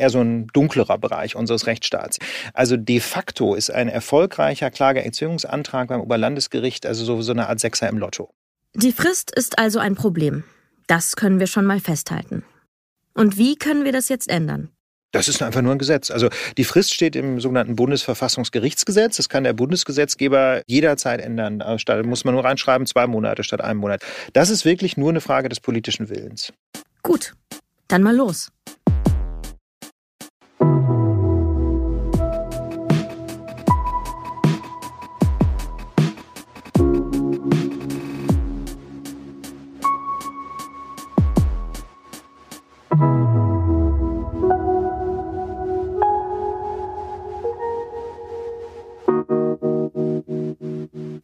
eher 0.00 0.10
so 0.10 0.20
ein 0.20 0.48
dunklerer 0.48 0.98
Bereich 0.98 1.36
unseres 1.36 1.66
Rechtsstaats. 1.66 2.18
Also 2.54 2.76
de 2.76 3.00
facto 3.00 3.54
ist 3.54 3.70
ein 3.70 3.88
erfolgreicher 3.88 4.70
Klageerzwingungsantrag 4.70 5.88
beim 5.88 6.00
Oberlandesgericht 6.00 6.86
also 6.86 7.04
so, 7.04 7.22
so 7.22 7.32
eine 7.32 7.48
Art 7.48 7.60
Sechser 7.60 7.88
im 7.88 7.98
Lotto. 7.98 8.30
Die 8.74 8.92
Frist 8.92 9.30
ist 9.30 9.58
also 9.58 9.78
ein 9.78 9.94
Problem. 9.94 10.44
Das 10.86 11.16
können 11.16 11.38
wir 11.40 11.46
schon 11.46 11.66
mal 11.66 11.80
festhalten. 11.80 12.44
Und 13.14 13.36
wie 13.36 13.56
können 13.56 13.84
wir 13.84 13.92
das 13.92 14.08
jetzt 14.08 14.28
ändern? 14.28 14.70
Das 15.12 15.26
ist 15.26 15.42
einfach 15.42 15.60
nur 15.60 15.72
ein 15.72 15.78
Gesetz. 15.78 16.10
Also 16.10 16.28
die 16.56 16.64
Frist 16.64 16.94
steht 16.94 17.16
im 17.16 17.40
sogenannten 17.40 17.74
Bundesverfassungsgerichtsgesetz. 17.74 19.16
Das 19.16 19.28
kann 19.28 19.42
der 19.42 19.52
Bundesgesetzgeber 19.52 20.62
jederzeit 20.66 21.20
ändern. 21.20 21.58
Da 21.58 22.02
muss 22.04 22.24
man 22.24 22.34
nur 22.34 22.44
reinschreiben, 22.44 22.86
zwei 22.86 23.08
Monate 23.08 23.42
statt 23.42 23.60
einem 23.60 23.80
Monat. 23.80 24.02
Das 24.32 24.50
ist 24.50 24.64
wirklich 24.64 24.96
nur 24.96 25.10
eine 25.10 25.20
Frage 25.20 25.48
des 25.48 25.58
politischen 25.58 26.08
Willens. 26.08 26.52
Gut, 27.02 27.34
dann 27.88 28.02
mal 28.02 28.14
los. 28.14 28.52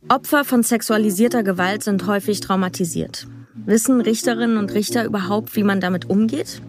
Opfer 0.08 0.44
von 0.44 0.62
sexualisierter 0.62 1.42
Gewalt 1.42 1.82
sind 1.82 2.06
häufig 2.06 2.40
traumatisiert. 2.40 3.26
Wissen 3.66 4.00
Richterinnen 4.00 4.56
und 4.56 4.72
Richter 4.72 5.04
überhaupt, 5.04 5.56
wie 5.56 5.62
man 5.62 5.80
damit 5.80 6.08
umgeht? 6.08 6.62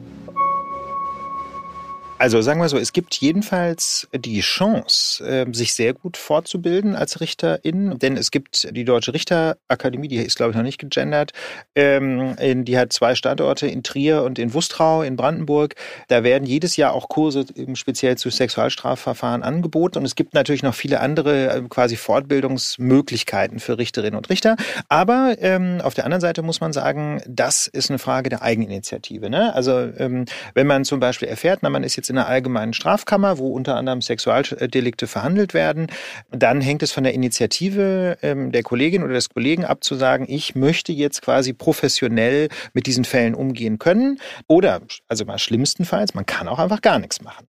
Also 2.20 2.42
sagen 2.42 2.60
wir 2.60 2.68
so, 2.68 2.80
es 2.80 2.94
gibt 2.94 3.14
jedenfalls 3.16 4.08
die 4.12 4.40
Chance, 4.40 5.24
ähm, 5.24 5.54
sich 5.54 5.76
sehr 5.76 5.94
gut 5.94 6.18
fortzubilden 6.18 6.96
als 6.96 7.22
Richterin, 7.22 8.00
denn 8.00 8.18
es 8.18 8.32
gibt 8.32 8.76
die 8.76 8.86
Deutsche 8.86 9.14
Richterakademie, 9.14 10.08
die 10.08 10.18
ist 10.18 10.38
glaube 10.38 10.50
ich 10.52 10.58
noch 10.58 10.64
nicht 10.64 10.80
gegendert, 10.80 11.34
ähm, 11.76 12.36
die 12.66 12.78
hat 12.78 12.92
zwei 12.92 13.14
Standorte 13.14 13.68
in 13.68 13.84
Trier 13.84 14.24
und 14.24 14.40
in 14.40 14.56
Wustrau 14.56 15.04
in 15.04 15.16
Brandenburg. 15.16 15.76
Da 16.08 16.24
werden 16.24 16.46
jedes 16.48 16.76
Jahr 16.76 16.94
auch 16.94 17.08
Kurse 17.08 17.46
speziell 17.76 18.18
zu 18.18 18.32
Sexualstrafverfahren 18.32 19.44
angeboten 19.44 20.00
und 20.00 20.06
es 20.06 20.16
gibt 20.16 20.34
natürlich 20.34 20.64
noch 20.64 20.74
viele 20.74 21.02
andere 21.02 21.66
quasi 21.70 21.98
Fortbildungsmöglichkeiten 21.98 23.60
für 23.60 23.78
Richterinnen 23.78 24.18
und 24.18 24.30
Richter. 24.32 24.56
Aber 24.90 25.36
ähm, 25.40 25.82
auf 25.84 25.94
der 25.94 26.06
anderen 26.06 26.22
Seite 26.22 26.42
muss 26.42 26.62
man 26.62 26.74
sagen, 26.74 27.22
das 27.28 27.68
ist 27.68 27.92
eine 27.92 28.00
Frage 28.00 28.30
der 28.30 28.42
Eigeninitiative. 28.42 29.30
Ne? 29.30 29.54
Also 29.54 29.72
wenn 29.72 30.68
man 30.68 30.84
zum 30.84 31.00
Beispiel 31.00 31.28
erfährt, 31.28 31.60
na, 31.62 31.70
man 31.70 31.84
ist 31.84 31.96
jetzt 31.96 32.07
jetzt 32.08 32.10
in 32.10 32.16
der 32.16 32.28
allgemeinen 32.28 32.74
Strafkammer, 32.74 33.38
wo 33.38 33.50
unter 33.50 33.76
anderem 33.76 34.02
Sexualdelikte 34.02 35.08
verhandelt 35.08 35.54
werden. 35.54 35.88
Dann 36.32 36.62
hängt 36.62 36.84
es 36.84 36.92
von 36.92 37.04
der 37.04 37.14
Initiative 37.14 38.18
ähm, 38.22 38.52
der 38.52 38.64
Kollegin 38.64 39.04
oder 39.04 39.14
des 39.14 39.30
Kollegen 39.30 39.66
ab, 39.66 39.84
zu 39.84 39.96
sagen, 39.96 40.26
ich 40.28 40.56
möchte 40.56 40.92
jetzt 40.92 41.22
quasi 41.22 41.54
professionell 41.54 42.50
mit 42.74 42.88
diesen 42.88 43.04
Fällen 43.04 43.36
umgehen 43.36 43.78
können. 43.78 44.20
Oder, 44.48 44.82
also 45.08 45.26
mal 45.26 45.38
schlimmstenfalls, 45.38 46.14
man 46.14 46.26
kann 46.26 46.48
auch 46.48 46.60
einfach 46.60 46.82
gar 46.82 47.00
nichts 47.00 47.22
machen. 47.22 47.46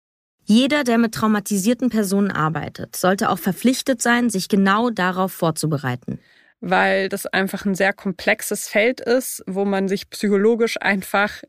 Jeder, 0.45 0.85
der 0.85 0.99
mit 0.99 1.13
traumatisierten 1.13 1.91
Personen 1.91 2.31
arbeitet, 2.31 2.97
sollte 2.97 3.31
auch 3.31 3.39
verpflichtet 3.39 4.01
sein, 4.01 4.31
sich 4.31 4.49
genau 4.49 4.91
darauf 4.91 5.33
vorzubereiten 5.33 6.21
weil 6.63 7.11
das 7.11 7.27
einfach 7.27 7.67
ein 7.67 7.75
sehr 7.75 7.93
komplexes 7.93 8.67
Feld 8.67 9.01
ist, 9.01 9.45
wo 9.47 9.67
man 9.67 9.89
sich 9.89 10.09
psychologisch 10.09 10.81
einfach 10.81 11.43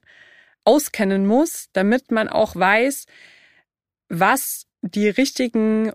auskennen 0.67 1.25
muss, 1.25 1.69
damit 1.71 2.11
man 2.11 2.27
auch 2.27 2.55
weiß, 2.55 3.05
was 4.09 4.65
die 4.81 5.07
richtigen 5.07 5.93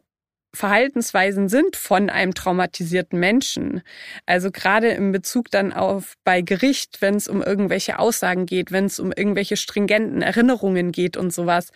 Verhaltensweisen 0.54 1.48
sind 1.48 1.76
von 1.76 2.10
einem 2.10 2.34
traumatisierten 2.34 3.18
Menschen. 3.18 3.82
Also 4.26 4.50
gerade 4.50 4.88
im 4.88 5.12
Bezug 5.12 5.50
dann 5.50 5.72
auf 5.72 6.14
bei 6.24 6.42
Gericht, 6.42 7.00
wenn 7.00 7.14
es 7.14 7.28
um 7.28 7.42
irgendwelche 7.42 7.98
Aussagen 7.98 8.46
geht, 8.46 8.72
wenn 8.72 8.86
es 8.86 8.98
um 8.98 9.12
irgendwelche 9.12 9.56
stringenten 9.56 10.20
Erinnerungen 10.20 10.92
geht 10.92 11.16
und 11.16 11.32
sowas. 11.32 11.70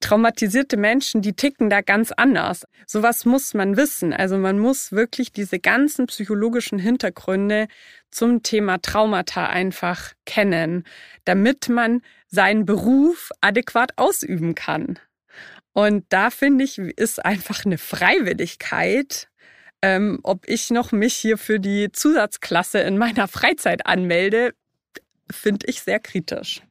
Traumatisierte 0.00 0.76
Menschen, 0.76 1.22
die 1.22 1.32
ticken 1.32 1.70
da 1.70 1.80
ganz 1.80 2.12
anders. 2.12 2.66
Sowas 2.86 3.24
muss 3.24 3.54
man 3.54 3.76
wissen. 3.76 4.12
Also 4.12 4.36
man 4.36 4.58
muss 4.58 4.92
wirklich 4.92 5.32
diese 5.32 5.58
ganzen 5.58 6.06
psychologischen 6.06 6.78
Hintergründe 6.78 7.66
zum 8.10 8.42
Thema 8.42 8.78
Traumata 8.78 9.46
einfach 9.46 10.12
kennen, 10.26 10.84
damit 11.24 11.68
man 11.68 12.02
seinen 12.28 12.66
Beruf 12.66 13.30
adäquat 13.40 13.92
ausüben 13.96 14.54
kann. 14.54 14.98
Und 15.72 16.04
da 16.10 16.30
finde 16.30 16.64
ich, 16.64 16.78
ist 16.78 17.24
einfach 17.24 17.64
eine 17.64 17.78
Freiwilligkeit, 17.78 19.28
ähm, 19.82 20.20
ob 20.22 20.48
ich 20.48 20.70
noch 20.70 20.92
mich 20.92 21.14
hier 21.14 21.38
für 21.38 21.60
die 21.60 21.92
Zusatzklasse 21.92 22.80
in 22.80 22.98
meiner 22.98 23.28
Freizeit 23.28 23.86
anmelde, 23.86 24.54
finde 25.30 25.66
ich 25.66 25.82
sehr 25.82 26.00
kritisch. 26.00 26.62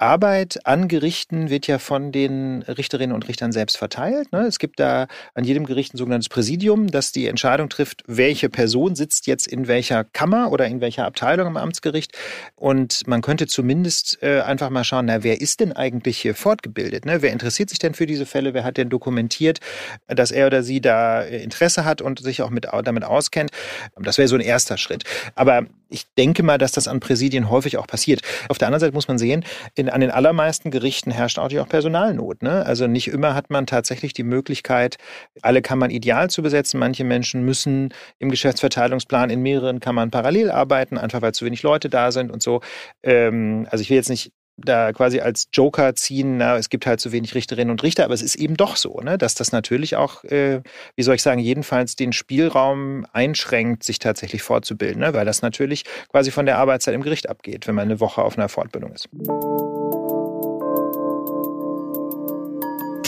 Arbeit 0.00 0.66
an 0.66 0.88
Gerichten 0.88 1.50
wird 1.50 1.66
ja 1.66 1.78
von 1.78 2.12
den 2.12 2.62
Richterinnen 2.62 3.14
und 3.14 3.28
Richtern 3.28 3.52
selbst 3.52 3.76
verteilt. 3.76 4.32
Ne? 4.32 4.40
Es 4.46 4.58
gibt 4.58 4.80
da 4.80 5.06
an 5.34 5.44
jedem 5.44 5.66
Gericht 5.66 5.94
ein 5.94 5.98
sogenanntes 5.98 6.28
Präsidium, 6.28 6.88
das 6.88 7.12
die 7.12 7.26
Entscheidung 7.26 7.68
trifft, 7.68 8.02
welche 8.06 8.48
Person 8.48 8.94
sitzt 8.94 9.26
jetzt 9.26 9.46
in 9.46 9.68
welcher 9.68 10.04
Kammer 10.04 10.50
oder 10.52 10.66
in 10.66 10.80
welcher 10.80 11.04
Abteilung 11.04 11.46
im 11.46 11.56
Amtsgericht. 11.56 12.16
Und 12.56 13.06
man 13.06 13.20
könnte 13.20 13.46
zumindest 13.46 14.18
äh, 14.22 14.40
einfach 14.40 14.70
mal 14.70 14.84
schauen, 14.84 15.06
na, 15.06 15.22
wer 15.22 15.40
ist 15.40 15.60
denn 15.60 15.72
eigentlich 15.72 16.18
hier 16.18 16.34
fortgebildet? 16.34 17.04
Ne? 17.04 17.20
Wer 17.20 17.32
interessiert 17.32 17.68
sich 17.68 17.78
denn 17.78 17.94
für 17.94 18.06
diese 18.06 18.26
Fälle? 18.26 18.54
Wer 18.54 18.64
hat 18.64 18.78
denn 18.78 18.88
dokumentiert, 18.88 19.60
dass 20.06 20.30
er 20.30 20.46
oder 20.46 20.62
sie 20.62 20.80
da 20.80 21.22
äh, 21.22 21.42
Interesse 21.42 21.84
hat 21.84 22.00
und 22.00 22.20
sich 22.20 22.42
auch 22.42 22.50
mit, 22.50 22.66
damit 22.84 23.04
auskennt? 23.04 23.50
Das 23.96 24.16
wäre 24.16 24.28
so 24.28 24.36
ein 24.36 24.40
erster 24.40 24.78
Schritt. 24.78 25.04
Aber 25.34 25.66
ich 25.90 26.06
denke 26.16 26.42
mal, 26.42 26.56
dass 26.56 26.72
das 26.72 26.88
an 26.88 27.00
Präsidien 27.00 27.50
häufig 27.50 27.76
auch 27.76 27.86
passiert. 27.86 28.22
Auf 28.48 28.58
der 28.58 28.68
anderen 28.68 28.80
Seite 28.80 28.94
muss 28.94 29.08
man 29.08 29.18
sehen, 29.18 29.44
in, 29.74 29.89
an 29.90 30.00
den 30.00 30.10
allermeisten 30.10 30.70
Gerichten 30.70 31.10
herrscht 31.10 31.38
auch 31.38 31.68
Personalnot. 31.68 32.42
Ne? 32.42 32.64
Also 32.64 32.86
nicht 32.86 33.08
immer 33.08 33.34
hat 33.34 33.50
man 33.50 33.66
tatsächlich 33.66 34.12
die 34.12 34.22
Möglichkeit, 34.22 34.96
alle 35.42 35.62
Kammern 35.62 35.90
ideal 35.90 36.30
zu 36.30 36.42
besetzen. 36.42 36.78
Manche 36.78 37.04
Menschen 37.04 37.44
müssen 37.44 37.92
im 38.18 38.30
Geschäftsverteilungsplan 38.30 39.30
in 39.30 39.42
mehreren 39.42 39.80
Kammern 39.80 40.10
parallel 40.10 40.50
arbeiten, 40.50 40.98
einfach 40.98 41.22
weil 41.22 41.32
zu 41.32 41.44
wenig 41.44 41.62
Leute 41.62 41.88
da 41.88 42.12
sind 42.12 42.30
und 42.30 42.42
so. 42.42 42.60
Ähm, 43.02 43.66
also 43.70 43.82
ich 43.82 43.90
will 43.90 43.96
jetzt 43.96 44.10
nicht 44.10 44.32
da 44.64 44.92
quasi 44.92 45.20
als 45.20 45.48
Joker 45.52 45.94
ziehen, 45.94 46.36
na, 46.36 46.56
es 46.56 46.68
gibt 46.68 46.86
halt 46.86 47.00
zu 47.00 47.12
wenig 47.12 47.34
Richterinnen 47.34 47.70
und 47.70 47.82
Richter, 47.82 48.04
aber 48.04 48.14
es 48.14 48.22
ist 48.22 48.34
eben 48.34 48.56
doch 48.56 48.76
so, 48.76 49.00
ne, 49.00 49.18
dass 49.18 49.34
das 49.34 49.52
natürlich 49.52 49.96
auch, 49.96 50.24
äh, 50.24 50.60
wie 50.96 51.02
soll 51.02 51.14
ich 51.14 51.22
sagen, 51.22 51.40
jedenfalls 51.40 51.96
den 51.96 52.12
Spielraum 52.12 53.06
einschränkt, 53.12 53.84
sich 53.84 53.98
tatsächlich 53.98 54.42
fortzubilden, 54.42 55.00
ne, 55.00 55.14
weil 55.14 55.26
das 55.26 55.42
natürlich 55.42 55.84
quasi 56.10 56.30
von 56.30 56.46
der 56.46 56.58
Arbeitszeit 56.58 56.94
im 56.94 57.02
Gericht 57.02 57.28
abgeht, 57.28 57.66
wenn 57.66 57.74
man 57.74 57.84
eine 57.84 58.00
Woche 58.00 58.22
auf 58.22 58.36
einer 58.36 58.48
Fortbildung 58.48 58.92
ist. 58.92 59.08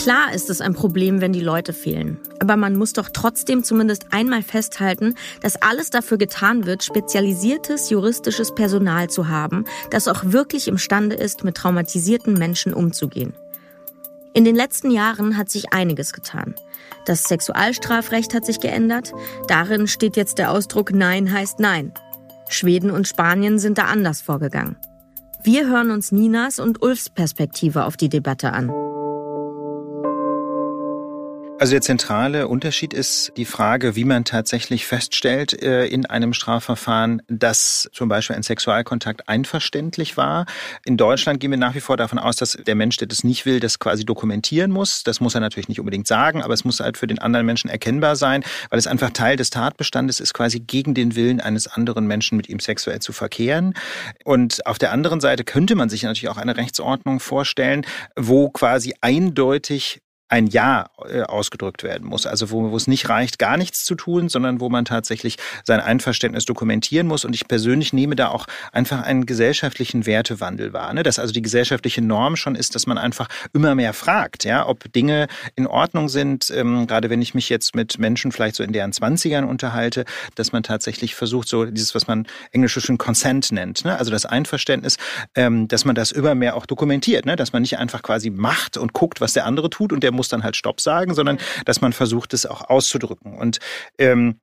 Klar 0.03 0.33
ist 0.33 0.49
es 0.49 0.59
ein 0.59 0.73
Problem, 0.73 1.21
wenn 1.21 1.31
die 1.31 1.39
Leute 1.39 1.71
fehlen. 1.71 2.19
Aber 2.39 2.57
man 2.57 2.75
muss 2.75 2.91
doch 2.91 3.07
trotzdem 3.07 3.63
zumindest 3.63 4.07
einmal 4.11 4.43
festhalten, 4.43 5.15
dass 5.39 5.61
alles 5.61 5.91
dafür 5.91 6.17
getan 6.17 6.65
wird, 6.65 6.83
spezialisiertes 6.83 7.89
juristisches 7.89 8.53
Personal 8.53 9.09
zu 9.09 9.29
haben, 9.29 9.63
das 9.91 10.09
auch 10.09 10.25
wirklich 10.25 10.67
imstande 10.67 11.15
ist, 11.15 11.45
mit 11.45 11.55
traumatisierten 11.55 12.33
Menschen 12.33 12.73
umzugehen. 12.73 13.33
In 14.33 14.43
den 14.43 14.57
letzten 14.57 14.91
Jahren 14.91 15.37
hat 15.37 15.49
sich 15.49 15.71
einiges 15.71 16.11
getan. 16.11 16.53
Das 17.05 17.23
Sexualstrafrecht 17.23 18.33
hat 18.33 18.45
sich 18.45 18.59
geändert. 18.59 19.13
Darin 19.47 19.87
steht 19.87 20.17
jetzt 20.17 20.37
der 20.37 20.51
Ausdruck 20.51 20.91
Nein 20.91 21.31
heißt 21.31 21.61
Nein. 21.61 21.93
Schweden 22.49 22.91
und 22.91 23.07
Spanien 23.07 23.57
sind 23.57 23.77
da 23.77 23.85
anders 23.85 24.19
vorgegangen. 24.19 24.75
Wir 25.45 25.65
hören 25.69 25.91
uns 25.91 26.11
Ninas 26.11 26.59
und 26.59 26.81
Ulfs 26.81 27.09
Perspektive 27.09 27.85
auf 27.85 27.95
die 27.95 28.09
Debatte 28.09 28.51
an. 28.51 28.92
Also 31.63 31.75
der 31.75 31.81
zentrale 31.81 32.49
Unterschied 32.49 32.93
ist 32.93 33.31
die 33.37 33.45
Frage, 33.45 33.95
wie 33.95 34.03
man 34.03 34.25
tatsächlich 34.25 34.85
feststellt 34.85 35.53
äh, 35.63 35.85
in 35.85 36.05
einem 36.05 36.33
Strafverfahren, 36.33 37.21
dass 37.29 37.89
zum 37.93 38.09
Beispiel 38.09 38.35
ein 38.35 38.43
Sexualkontakt 38.43 39.29
einverständlich 39.29 40.17
war. 40.17 40.45
In 40.83 40.97
Deutschland 40.97 41.39
gehen 41.39 41.51
wir 41.51 41.57
nach 41.57 41.73
wie 41.73 41.79
vor 41.79 41.95
davon 41.95 42.19
aus, 42.19 42.35
dass 42.35 42.57
der 42.67 42.75
Mensch, 42.75 42.97
der 42.97 43.07
das 43.07 43.23
nicht 43.23 43.45
will, 43.45 43.61
das 43.61 43.79
quasi 43.79 44.03
dokumentieren 44.03 44.71
muss. 44.71 45.03
Das 45.03 45.21
muss 45.21 45.35
er 45.35 45.39
natürlich 45.39 45.69
nicht 45.69 45.79
unbedingt 45.79 46.05
sagen, 46.05 46.43
aber 46.43 46.53
es 46.53 46.65
muss 46.65 46.81
halt 46.81 46.97
für 46.97 47.07
den 47.07 47.19
anderen 47.19 47.45
Menschen 47.45 47.69
erkennbar 47.69 48.17
sein, 48.17 48.43
weil 48.69 48.77
es 48.77 48.85
einfach 48.85 49.11
Teil 49.11 49.37
des 49.37 49.49
Tatbestandes 49.49 50.19
ist, 50.19 50.33
quasi 50.33 50.59
gegen 50.59 50.93
den 50.93 51.15
Willen 51.15 51.39
eines 51.39 51.67
anderen 51.67 52.07
Menschen 52.07 52.35
mit 52.35 52.49
ihm 52.49 52.59
sexuell 52.59 52.99
zu 52.99 53.13
verkehren. 53.13 53.73
Und 54.25 54.65
auf 54.65 54.79
der 54.79 54.91
anderen 54.91 55.21
Seite 55.21 55.45
könnte 55.45 55.75
man 55.75 55.87
sich 55.87 56.03
natürlich 56.03 56.27
auch 56.27 56.35
eine 56.35 56.57
Rechtsordnung 56.57 57.21
vorstellen, 57.21 57.85
wo 58.17 58.49
quasi 58.49 58.95
eindeutig 58.99 60.01
ein 60.33 60.47
Ja 60.47 60.87
äh, 61.07 61.21
ausgedrückt 61.21 61.83
werden 61.83 62.07
muss. 62.07 62.25
Also 62.25 62.49
wo, 62.49 62.71
wo 62.71 62.75
es 62.75 62.87
nicht 62.87 63.07
reicht, 63.07 63.37
gar 63.37 63.55
nichts 63.55 63.85
zu 63.85 63.93
tun, 63.93 64.29
sondern 64.29 64.59
wo 64.59 64.67
man 64.67 64.83
tatsächlich 64.83 65.37
sein 65.63 65.79
Einverständnis 65.79 66.45
dokumentieren 66.45 67.05
muss. 67.05 67.23
Und 67.23 67.35
ich 67.35 67.47
persönlich 67.47 67.93
nehme 67.93 68.15
da 68.15 68.29
auch 68.29 68.47
einfach 68.71 69.03
einen 69.03 69.27
gesellschaftlichen 69.27 70.07
Wertewandel 70.07 70.73
wahr. 70.73 70.91
Ne? 70.95 71.03
Dass 71.03 71.19
also 71.19 71.33
die 71.33 71.43
gesellschaftliche 71.43 72.01
Norm 72.01 72.35
schon 72.35 72.55
ist, 72.55 72.73
dass 72.73 72.87
man 72.87 72.97
einfach 72.97 73.27
immer 73.53 73.75
mehr 73.75 73.93
fragt, 73.93 74.43
ja, 74.43 74.67
ob 74.67 74.91
Dinge 74.91 75.27
in 75.55 75.67
Ordnung 75.67 76.09
sind. 76.09 76.49
Ähm, 76.49 76.87
gerade 76.87 77.11
wenn 77.11 77.21
ich 77.21 77.35
mich 77.35 77.47
jetzt 77.49 77.75
mit 77.75 77.99
Menschen 77.99 78.31
vielleicht 78.31 78.55
so 78.55 78.63
in 78.63 78.73
deren 78.73 78.91
Zwanzigern 78.91 79.43
unterhalte, 79.43 80.03
dass 80.33 80.51
man 80.51 80.63
tatsächlich 80.63 81.13
versucht, 81.13 81.47
so 81.47 81.65
dieses, 81.65 81.93
was 81.93 82.07
man 82.07 82.25
englisch 82.51 82.73
schon 82.73 82.97
Consent 82.97 83.51
nennt, 83.51 83.85
ne? 83.85 83.99
also 83.99 84.09
das 84.09 84.25
Einverständnis, 84.25 84.97
ähm, 85.35 85.67
dass 85.67 85.85
man 85.85 85.93
das 85.93 86.11
immer 86.11 86.33
mehr 86.33 86.55
auch 86.55 86.65
dokumentiert, 86.65 87.27
ne? 87.27 87.35
dass 87.35 87.53
man 87.53 87.61
nicht 87.61 87.77
einfach 87.77 88.01
quasi 88.01 88.31
macht 88.31 88.77
und 88.77 88.93
guckt, 88.93 89.21
was 89.21 89.33
der 89.33 89.45
andere 89.45 89.69
tut 89.69 89.93
und 89.93 90.01
der 90.01 90.11
muss 90.11 90.22
muss 90.23 90.29
dann 90.29 90.43
halt 90.43 90.55
Stopp 90.55 90.79
sagen, 90.79 91.13
sondern 91.13 91.37
dass 91.65 91.81
man 91.81 91.91
versucht, 91.91 92.33
es 92.33 92.45
auch 92.45 92.69
auszudrücken. 92.69 93.37
Und 93.37 93.59
ähm, 93.97 94.39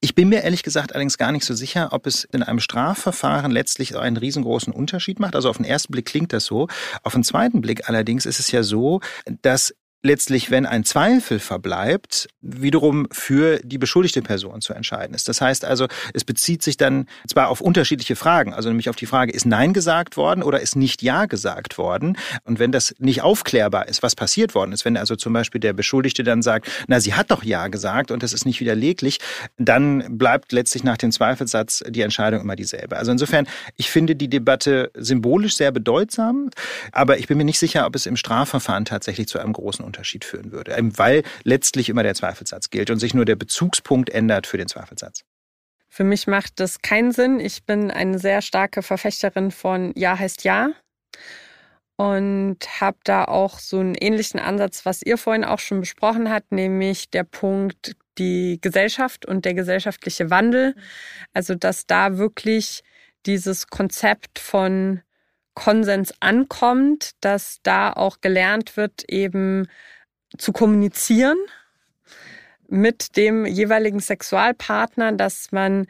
ich 0.00 0.14
bin 0.14 0.30
mir 0.30 0.42
ehrlich 0.42 0.62
gesagt 0.62 0.94
allerdings 0.94 1.18
gar 1.18 1.30
nicht 1.30 1.44
so 1.44 1.52
sicher, 1.52 1.90
ob 1.92 2.06
es 2.06 2.24
in 2.24 2.42
einem 2.42 2.60
Strafverfahren 2.60 3.50
letztlich 3.50 3.98
einen 3.98 4.16
riesengroßen 4.16 4.72
Unterschied 4.72 5.20
macht. 5.20 5.34
Also 5.34 5.50
auf 5.50 5.58
den 5.58 5.66
ersten 5.66 5.92
Blick 5.92 6.06
klingt 6.06 6.32
das 6.32 6.46
so. 6.46 6.68
Auf 7.02 7.12
den 7.12 7.22
zweiten 7.22 7.60
Blick 7.60 7.86
allerdings 7.86 8.24
ist 8.24 8.40
es 8.40 8.50
ja 8.50 8.62
so, 8.62 9.00
dass 9.42 9.74
letztlich, 10.02 10.50
wenn 10.50 10.64
ein 10.64 10.84
Zweifel 10.84 11.38
verbleibt, 11.38 12.28
wiederum 12.40 13.06
für 13.12 13.60
die 13.62 13.78
beschuldigte 13.78 14.22
Person 14.22 14.60
zu 14.60 14.72
entscheiden 14.72 15.14
ist. 15.14 15.28
Das 15.28 15.40
heißt 15.40 15.64
also, 15.64 15.88
es 16.14 16.24
bezieht 16.24 16.62
sich 16.62 16.76
dann 16.76 17.06
zwar 17.28 17.48
auf 17.48 17.60
unterschiedliche 17.60 18.16
Fragen, 18.16 18.54
also 18.54 18.68
nämlich 18.68 18.88
auf 18.88 18.96
die 18.96 19.06
Frage, 19.06 19.32
ist 19.32 19.44
Nein 19.44 19.72
gesagt 19.74 20.16
worden 20.16 20.42
oder 20.42 20.60
ist 20.60 20.74
nicht 20.74 21.02
Ja 21.02 21.26
gesagt 21.26 21.76
worden? 21.76 22.16
Und 22.44 22.58
wenn 22.58 22.72
das 22.72 22.94
nicht 22.98 23.22
aufklärbar 23.22 23.88
ist, 23.88 24.02
was 24.02 24.16
passiert 24.16 24.54
worden 24.54 24.72
ist, 24.72 24.84
wenn 24.84 24.96
also 24.96 25.16
zum 25.16 25.32
Beispiel 25.32 25.60
der 25.60 25.74
Beschuldigte 25.74 26.22
dann 26.22 26.40
sagt, 26.40 26.70
na, 26.86 27.00
sie 27.00 27.14
hat 27.14 27.30
doch 27.30 27.44
Ja 27.44 27.68
gesagt 27.68 28.10
und 28.10 28.22
das 28.22 28.32
ist 28.32 28.46
nicht 28.46 28.60
widerleglich, 28.60 29.18
dann 29.58 30.16
bleibt 30.16 30.52
letztlich 30.52 30.82
nach 30.82 30.96
dem 30.96 31.12
Zweifelsatz 31.12 31.84
die 31.88 32.00
Entscheidung 32.00 32.40
immer 32.40 32.56
dieselbe. 32.56 32.96
Also 32.96 33.12
insofern, 33.12 33.46
ich 33.76 33.90
finde 33.90 34.16
die 34.16 34.28
Debatte 34.28 34.90
symbolisch 34.94 35.56
sehr 35.56 35.72
bedeutsam, 35.72 36.50
aber 36.92 37.18
ich 37.18 37.26
bin 37.26 37.36
mir 37.36 37.44
nicht 37.44 37.58
sicher, 37.58 37.86
ob 37.86 37.94
es 37.94 38.06
im 38.06 38.16
Strafverfahren 38.16 38.86
tatsächlich 38.86 39.28
zu 39.28 39.38
einem 39.38 39.52
großen 39.52 39.89
Unterschied 39.90 40.24
führen 40.24 40.52
würde, 40.52 40.76
weil 40.96 41.22
letztlich 41.42 41.88
immer 41.88 42.02
der 42.04 42.14
Zweifelsatz 42.14 42.70
gilt 42.70 42.90
und 42.90 42.98
sich 42.98 43.12
nur 43.12 43.24
der 43.24 43.36
Bezugspunkt 43.36 44.08
ändert 44.10 44.46
für 44.46 44.56
den 44.56 44.68
Zweifelsatz. 44.68 45.24
Für 45.88 46.04
mich 46.04 46.28
macht 46.28 46.60
das 46.60 46.82
keinen 46.82 47.10
Sinn. 47.10 47.40
Ich 47.40 47.64
bin 47.64 47.90
eine 47.90 48.20
sehr 48.20 48.42
starke 48.42 48.82
Verfechterin 48.82 49.50
von 49.50 49.92
Ja 49.96 50.16
heißt 50.16 50.44
Ja 50.44 50.70
und 51.96 52.58
habe 52.80 52.98
da 53.04 53.24
auch 53.24 53.58
so 53.58 53.80
einen 53.80 53.96
ähnlichen 53.96 54.38
Ansatz, 54.38 54.86
was 54.86 55.02
ihr 55.02 55.18
vorhin 55.18 55.44
auch 55.44 55.58
schon 55.58 55.80
besprochen 55.80 56.30
habt, 56.30 56.52
nämlich 56.52 57.10
der 57.10 57.24
Punkt 57.24 57.96
die 58.18 58.58
Gesellschaft 58.60 59.26
und 59.26 59.44
der 59.44 59.54
gesellschaftliche 59.54 60.30
Wandel. 60.30 60.76
Also 61.34 61.56
dass 61.56 61.86
da 61.86 62.16
wirklich 62.16 62.82
dieses 63.26 63.66
Konzept 63.66 64.38
von 64.38 65.02
Konsens 65.60 66.14
ankommt, 66.20 67.10
dass 67.20 67.60
da 67.62 67.92
auch 67.92 68.22
gelernt 68.22 68.78
wird, 68.78 69.04
eben 69.08 69.68
zu 70.38 70.52
kommunizieren 70.52 71.36
mit 72.66 73.18
dem 73.18 73.44
jeweiligen 73.44 74.00
Sexualpartner, 74.00 75.12
dass 75.12 75.52
man 75.52 75.86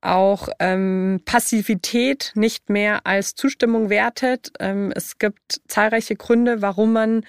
auch 0.00 0.48
ähm, 0.58 1.22
Passivität 1.24 2.32
nicht 2.34 2.70
mehr 2.70 3.06
als 3.06 3.36
Zustimmung 3.36 3.88
wertet. 3.88 4.50
Ähm, 4.58 4.92
es 4.96 5.18
gibt 5.18 5.60
zahlreiche 5.68 6.16
Gründe, 6.16 6.60
warum 6.60 6.92
man 6.92 7.24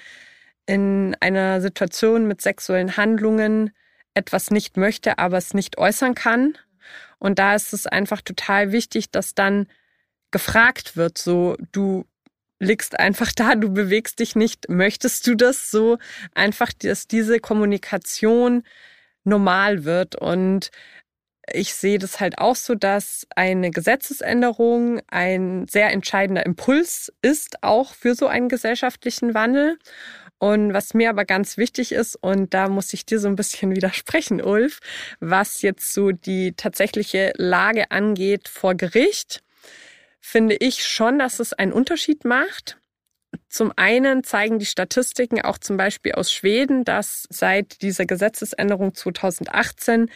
in 0.66 1.16
einer 1.20 1.62
Situation 1.62 2.28
mit 2.28 2.42
sexuellen 2.42 2.98
Handlungen 2.98 3.72
etwas 4.16 4.50
nicht 4.50 4.76
möchte, 4.76 5.20
aber 5.20 5.38
es 5.38 5.54
nicht 5.54 5.78
äußern 5.78 6.16
kann. 6.16 6.58
Und 7.20 7.38
da 7.38 7.54
ist 7.54 7.74
es 7.74 7.86
einfach 7.86 8.22
total 8.22 8.72
wichtig, 8.72 9.12
dass 9.12 9.36
dann 9.36 9.68
gefragt 10.36 10.98
wird, 10.98 11.18
so 11.18 11.56
du 11.72 12.04
liegst 12.60 13.00
einfach 13.00 13.32
da, 13.32 13.56
du 13.56 13.70
bewegst 13.70 14.20
dich 14.20 14.36
nicht, 14.36 14.68
möchtest 14.68 15.26
du 15.28 15.36
das 15.36 15.72
so? 15.72 15.98
Einfach, 16.34 16.74
dass 16.74 17.08
diese 17.08 17.40
Kommunikation 17.40 18.64
normal 19.24 19.86
wird. 19.86 20.18
Und 20.18 20.72
ich 21.50 21.74
sehe 21.74 22.00
das 22.00 22.20
halt 22.20 22.38
auch 22.38 22.58
so, 22.58 22.76
dass 22.76 23.26
eine 23.38 23.72
Gesetzesänderung 23.72 25.00
ein 25.08 25.70
sehr 25.70 25.94
entscheidender 25.94 26.46
Impuls 26.46 27.14
ist, 27.22 27.64
auch 27.64 27.94
für 27.94 28.14
so 28.14 28.28
einen 28.28 28.50
gesellschaftlichen 28.50 29.34
Wandel. 29.34 29.78
Und 30.38 30.74
was 30.74 30.94
mir 30.94 31.10
aber 31.10 31.24
ganz 31.24 31.56
wichtig 31.56 31.94
ist, 31.94 32.18
und 32.18 32.54
da 32.54 32.68
muss 32.68 32.92
ich 32.92 33.06
dir 33.06 33.22
so 33.22 33.30
ein 33.30 33.38
bisschen 33.38 33.72
widersprechen, 33.78 34.42
Ulf, 34.42 34.80
was 35.22 35.62
jetzt 35.62 35.94
so 35.94 36.12
die 36.12 36.52
tatsächliche 36.58 37.32
Lage 37.38 37.90
angeht 37.90 38.50
vor 38.50 38.76
Gericht, 38.76 39.45
finde 40.26 40.56
ich 40.56 40.84
schon, 40.84 41.20
dass 41.20 41.40
es 41.40 41.54
einen 41.54 41.72
Unterschied 41.72 42.26
macht. 42.26 42.80
Zum 43.48 43.72
einen 43.76 44.24
zeigen 44.24 44.58
die 44.58 44.66
Statistiken 44.66 45.42
auch 45.42 45.60
zum 45.60 45.78
Beispiel 45.78 46.14
aus 46.14 46.32
Schweden, 46.32 46.84
dass 46.84 47.28
seit 47.30 47.84
dieser 47.84 48.06
Gesetzesänderung 48.06 48.96
2018 48.96 50.10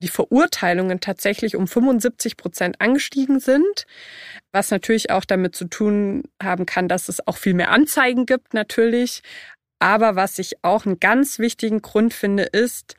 die 0.00 0.08
Verurteilungen 0.08 1.00
tatsächlich 1.00 1.56
um 1.56 1.66
75 1.66 2.36
Prozent 2.36 2.80
angestiegen 2.80 3.40
sind, 3.40 3.86
was 4.52 4.70
natürlich 4.70 5.10
auch 5.10 5.24
damit 5.24 5.56
zu 5.56 5.64
tun 5.64 6.22
haben 6.40 6.64
kann, 6.64 6.86
dass 6.86 7.08
es 7.08 7.26
auch 7.26 7.36
viel 7.36 7.54
mehr 7.54 7.70
Anzeigen 7.70 8.26
gibt 8.26 8.54
natürlich. 8.54 9.22
Aber 9.80 10.14
was 10.14 10.38
ich 10.38 10.62
auch 10.62 10.86
einen 10.86 11.00
ganz 11.00 11.40
wichtigen 11.40 11.82
Grund 11.82 12.14
finde, 12.14 12.44
ist, 12.44 12.94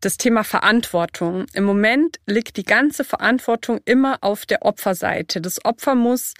das 0.00 0.16
Thema 0.16 0.44
Verantwortung. 0.44 1.46
Im 1.52 1.64
Moment 1.64 2.18
liegt 2.26 2.56
die 2.56 2.64
ganze 2.64 3.04
Verantwortung 3.04 3.80
immer 3.84 4.18
auf 4.22 4.46
der 4.46 4.62
Opferseite. 4.62 5.40
Das 5.40 5.64
Opfer 5.64 5.94
muss 5.94 6.34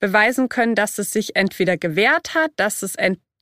beweisen 0.00 0.48
können, 0.48 0.74
dass 0.74 0.98
es 0.98 1.12
sich 1.12 1.36
entweder 1.36 1.76
gewehrt 1.76 2.34
hat, 2.34 2.50
dass 2.56 2.82
es 2.82 2.96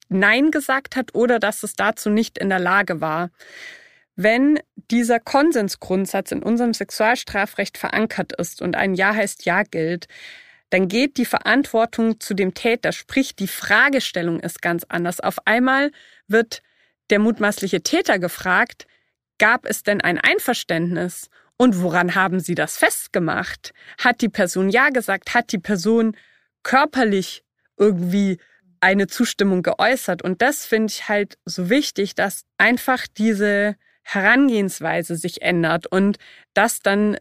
Nein 0.09 0.51
gesagt 0.51 0.95
hat 0.95 1.15
oder 1.15 1.39
dass 1.39 1.63
es 1.63 1.75
dazu 1.75 2.11
nicht 2.11 2.39
in 2.39 2.51
der 2.51 2.59
Lage 2.59 3.01
war. 3.01 3.31
Wenn 4.15 4.61
dieser 4.91 5.21
Konsensgrundsatz 5.21 6.33
in 6.33 6.43
unserem 6.43 6.75
Sexualstrafrecht 6.75 7.79
verankert 7.79 8.33
ist 8.39 8.61
und 8.61 8.77
ein 8.77 8.95
Ja 8.95 9.15
heißt 9.15 9.47
Ja 9.47 9.63
gilt, 9.63 10.07
dann 10.69 10.89
geht 10.89 11.17
die 11.17 11.25
Verantwortung 11.25 12.21
zu 12.21 12.35
dem 12.35 12.55
Täter, 12.55 12.93
sprich 12.93 13.37
die 13.37 13.49
Fragestellung 13.49 14.41
ist 14.41 14.61
ganz 14.63 14.85
anders. 14.89 15.21
Auf 15.21 15.47
einmal 15.47 15.93
wird 16.29 16.63
der 17.11 17.19
mutmaßliche 17.19 17.83
Täter 17.83 18.19
gefragt, 18.19 18.87
Gab 19.39 19.67
es 19.67 19.83
denn 19.83 20.01
ein 20.01 20.19
Einverständnis? 20.19 21.29
Und 21.57 21.81
woran 21.83 22.15
haben 22.15 22.41
Sie 22.41 22.55
das 22.55 22.77
festgemacht? 22.77 23.73
Hat 23.99 24.21
die 24.21 24.29
Person 24.29 24.69
Ja 24.69 24.89
gesagt? 24.89 25.35
Hat 25.35 25.53
die 25.53 25.59
Person 25.59 26.17
körperlich 26.63 27.45
irgendwie 27.77 28.39
eine 28.81 29.07
Zustimmung 29.07 29.63
geäußert? 29.63 30.23
Und 30.23 30.43
das 30.43 30.67
finde 30.67 30.93
ich 30.93 31.09
halt 31.09 31.39
so 31.45 31.71
wichtig, 31.71 32.15
dass 32.15 32.45
einfach 32.59 33.07
diese 33.07 33.77
Herangehensweise 34.03 35.17
sich 35.17 35.43
ändert 35.43 35.87
und 35.87 36.19
dass 36.55 36.81
dann 36.81 37.17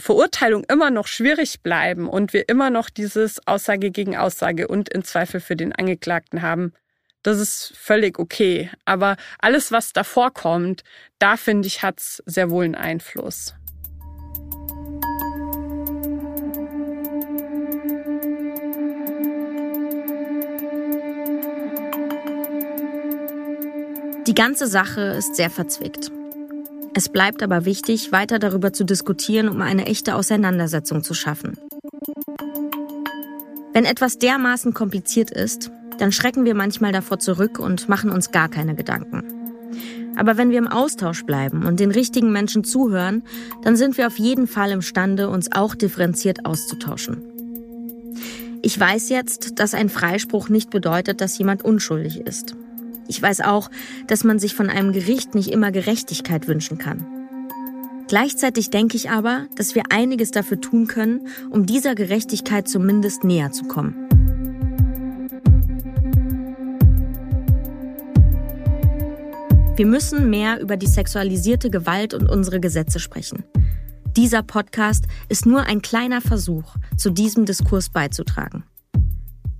Verurteilung 0.00 0.64
immer 0.64 0.90
noch 0.90 1.06
schwierig 1.06 1.62
bleiben 1.62 2.08
und 2.08 2.32
wir 2.32 2.48
immer 2.48 2.70
noch 2.70 2.90
dieses 2.90 3.46
Aussage 3.46 3.92
gegen 3.92 4.16
Aussage 4.16 4.66
und 4.66 4.88
in 4.88 5.04
Zweifel 5.04 5.40
für 5.40 5.54
den 5.54 5.72
Angeklagten 5.72 6.42
haben, 6.42 6.72
das 7.24 7.40
ist 7.40 7.72
völlig 7.76 8.18
okay. 8.18 8.70
Aber 8.84 9.16
alles, 9.40 9.72
was 9.72 9.92
davor 9.92 10.32
kommt, 10.32 10.84
da 11.18 11.36
finde 11.36 11.66
ich, 11.66 11.82
hat 11.82 11.98
es 11.98 12.22
sehr 12.26 12.50
wohl 12.50 12.64
einen 12.64 12.74
Einfluss. 12.76 13.54
Die 24.26 24.34
ganze 24.34 24.66
Sache 24.66 25.00
ist 25.00 25.36
sehr 25.36 25.50
verzwickt. 25.50 26.10
Es 26.94 27.08
bleibt 27.08 27.42
aber 27.42 27.64
wichtig, 27.64 28.12
weiter 28.12 28.38
darüber 28.38 28.72
zu 28.72 28.84
diskutieren, 28.84 29.48
um 29.48 29.60
eine 29.62 29.86
echte 29.86 30.14
Auseinandersetzung 30.14 31.02
zu 31.02 31.12
schaffen. 31.12 31.58
Wenn 33.72 33.84
etwas 33.84 34.18
dermaßen 34.18 34.72
kompliziert 34.72 35.30
ist, 35.30 35.70
dann 35.98 36.12
schrecken 36.12 36.44
wir 36.44 36.54
manchmal 36.54 36.92
davor 36.92 37.18
zurück 37.18 37.58
und 37.58 37.88
machen 37.88 38.10
uns 38.10 38.30
gar 38.30 38.48
keine 38.48 38.74
Gedanken. 38.74 39.22
Aber 40.16 40.36
wenn 40.36 40.50
wir 40.50 40.58
im 40.58 40.68
Austausch 40.68 41.24
bleiben 41.24 41.64
und 41.64 41.80
den 41.80 41.90
richtigen 41.90 42.30
Menschen 42.30 42.64
zuhören, 42.64 43.22
dann 43.62 43.76
sind 43.76 43.98
wir 43.98 44.06
auf 44.06 44.18
jeden 44.18 44.46
Fall 44.46 44.70
imstande, 44.70 45.28
uns 45.28 45.50
auch 45.52 45.74
differenziert 45.74 46.46
auszutauschen. 46.46 47.22
Ich 48.62 48.78
weiß 48.78 49.08
jetzt, 49.10 49.58
dass 49.58 49.74
ein 49.74 49.88
Freispruch 49.88 50.48
nicht 50.48 50.70
bedeutet, 50.70 51.20
dass 51.20 51.36
jemand 51.36 51.64
unschuldig 51.64 52.20
ist. 52.20 52.56
Ich 53.08 53.20
weiß 53.20 53.42
auch, 53.42 53.70
dass 54.06 54.24
man 54.24 54.38
sich 54.38 54.54
von 54.54 54.70
einem 54.70 54.92
Gericht 54.92 55.34
nicht 55.34 55.50
immer 55.52 55.70
Gerechtigkeit 55.70 56.48
wünschen 56.48 56.78
kann. 56.78 57.04
Gleichzeitig 58.08 58.70
denke 58.70 58.96
ich 58.96 59.10
aber, 59.10 59.46
dass 59.56 59.74
wir 59.74 59.84
einiges 59.90 60.30
dafür 60.30 60.60
tun 60.60 60.86
können, 60.86 61.26
um 61.50 61.66
dieser 61.66 61.94
Gerechtigkeit 61.94 62.68
zumindest 62.68 63.24
näher 63.24 63.50
zu 63.50 63.64
kommen. 63.64 64.03
Wir 69.76 69.86
müssen 69.86 70.30
mehr 70.30 70.60
über 70.60 70.76
die 70.76 70.86
sexualisierte 70.86 71.68
Gewalt 71.68 72.14
und 72.14 72.30
unsere 72.30 72.60
Gesetze 72.60 73.00
sprechen. 73.00 73.42
Dieser 74.16 74.44
Podcast 74.44 75.06
ist 75.28 75.46
nur 75.46 75.62
ein 75.62 75.82
kleiner 75.82 76.20
Versuch, 76.20 76.76
zu 76.96 77.10
diesem 77.10 77.44
Diskurs 77.44 77.88
beizutragen. 77.88 78.62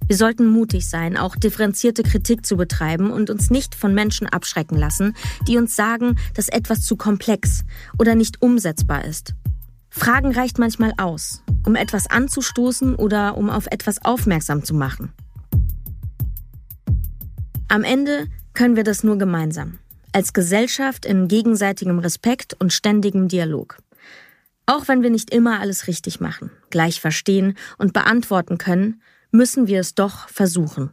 Wir 0.07 0.17
sollten 0.17 0.47
mutig 0.47 0.89
sein, 0.89 1.17
auch 1.17 1.35
differenzierte 1.35 2.05
Kritik 2.05 2.47
zu 2.47 2.57
betreiben 2.57 3.11
und 3.11 3.29
uns 3.29 3.51
nicht 3.51 3.75
von 3.75 3.93
Menschen 3.93 4.29
abschrecken 4.29 4.79
lassen, 4.79 5.17
die 5.49 5.57
uns 5.57 5.75
sagen, 5.75 6.15
dass 6.35 6.49
etwas 6.49 6.83
zu 6.83 6.95
komplex 6.95 7.65
oder 7.99 8.15
nicht 8.15 8.41
umsetzbar 8.41 9.05
ist. 9.05 9.35
Fragen 9.91 10.31
reicht 10.31 10.61
manchmal 10.61 10.93
aus, 10.97 11.43
um 11.67 11.75
etwas 11.75 12.09
anzustoßen 12.09 12.95
oder 12.95 13.37
um 13.37 13.51
auf 13.51 13.67
etwas 13.67 14.05
aufmerksam 14.05 14.63
zu 14.63 14.75
machen. 14.75 15.13
Am 17.67 17.83
Ende 17.83 18.29
können 18.53 18.77
wir 18.77 18.85
das 18.85 19.03
nur 19.03 19.19
gemeinsam, 19.19 19.81
als 20.15 20.33
Gesellschaft 20.33 21.05
in 21.05 21.29
gegenseitigem 21.29 21.99
Respekt 21.99 22.55
und 22.59 22.73
ständigem 22.73 23.29
Dialog. 23.29 23.79
Auch 24.67 24.89
wenn 24.89 25.03
wir 25.03 25.11
nicht 25.11 25.31
immer 25.31 25.61
alles 25.61 25.87
richtig 25.89 26.21
machen, 26.21 26.51
gleich 26.71 27.01
verstehen 27.01 27.57
und 27.77 27.93
beantworten 27.93 28.57
können, 28.59 29.03
müssen 29.31 29.67
wir 29.67 29.81
es 29.81 29.95
doch 29.95 30.29
versuchen. 30.29 30.91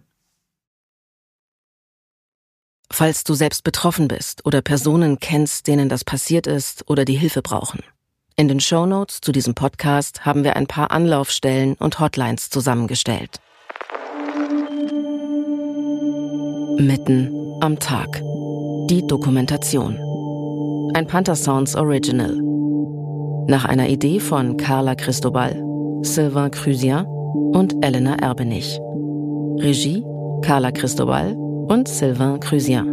Falls 2.91 3.23
du 3.23 3.33
selbst 3.35 3.63
betroffen 3.63 4.09
bist 4.09 4.45
oder 4.45 4.61
Personen 4.61 5.19
kennst, 5.19 5.67
denen 5.67 5.87
das 5.87 6.03
passiert 6.03 6.47
ist 6.47 6.89
oder 6.89 7.05
die 7.05 7.15
Hilfe 7.15 7.41
brauchen. 7.41 7.81
In 8.35 8.49
den 8.49 8.59
Show 8.59 8.85
Notes 8.85 9.21
zu 9.21 9.31
diesem 9.31 9.55
Podcast 9.55 10.25
haben 10.25 10.43
wir 10.43 10.57
ein 10.57 10.67
paar 10.67 10.91
Anlaufstellen 10.91 11.75
und 11.75 11.99
Hotlines 11.99 12.49
zusammengestellt. 12.49 13.39
Mitten 16.77 17.31
am 17.61 17.79
Tag. 17.79 18.21
Die 18.91 19.07
Dokumentation. 19.07 19.97
Ein 20.93 21.07
Panther 21.07 21.37
Sounds 21.37 21.77
Original. 21.77 22.35
Nach 23.47 23.63
einer 23.63 23.87
Idee 23.87 24.19
von 24.19 24.57
Carla 24.57 24.95
Cristobal, 24.95 25.55
Sylvain 26.01 26.51
Crusien 26.51 27.05
und 27.53 27.73
Elena 27.85 28.15
Erbenich. 28.15 28.81
Regie 29.59 30.03
Carla 30.41 30.73
Cristobal 30.73 31.37
und 31.37 31.87
Sylvain 31.87 32.41
Crusien. 32.41 32.85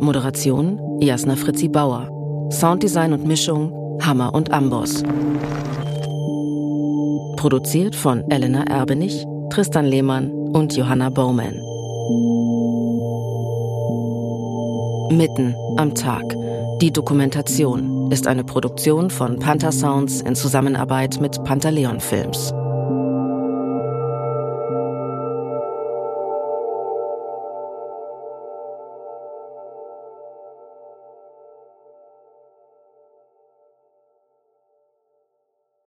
Moderation 0.00 0.80
Jasna 1.00 1.36
Fritzi 1.36 1.68
Bauer. 1.68 2.08
Sounddesign 2.50 3.12
und 3.12 3.26
Mischung 3.26 3.70
Hammer 4.00 4.34
und 4.34 4.50
Amboss. 4.50 5.02
Produziert 7.36 7.94
von 7.94 8.24
Elena 8.30 8.64
Erbenich, 8.64 9.26
Tristan 9.50 9.84
Lehmann 9.84 10.30
und 10.30 10.74
Johanna 10.74 11.10
Bowman. 11.10 11.73
Mitten 15.10 15.54
am 15.76 15.94
Tag. 15.94 16.24
Die 16.80 16.90
Dokumentation 16.90 18.10
ist 18.10 18.26
eine 18.26 18.44
Produktion 18.44 19.10
von 19.10 19.38
Panther 19.38 19.72
Sounds 19.72 20.20
in 20.22 20.34
Zusammenarbeit 20.34 21.20
mit 21.20 21.42
Pantaleon 21.44 22.00
Films. 22.00 22.52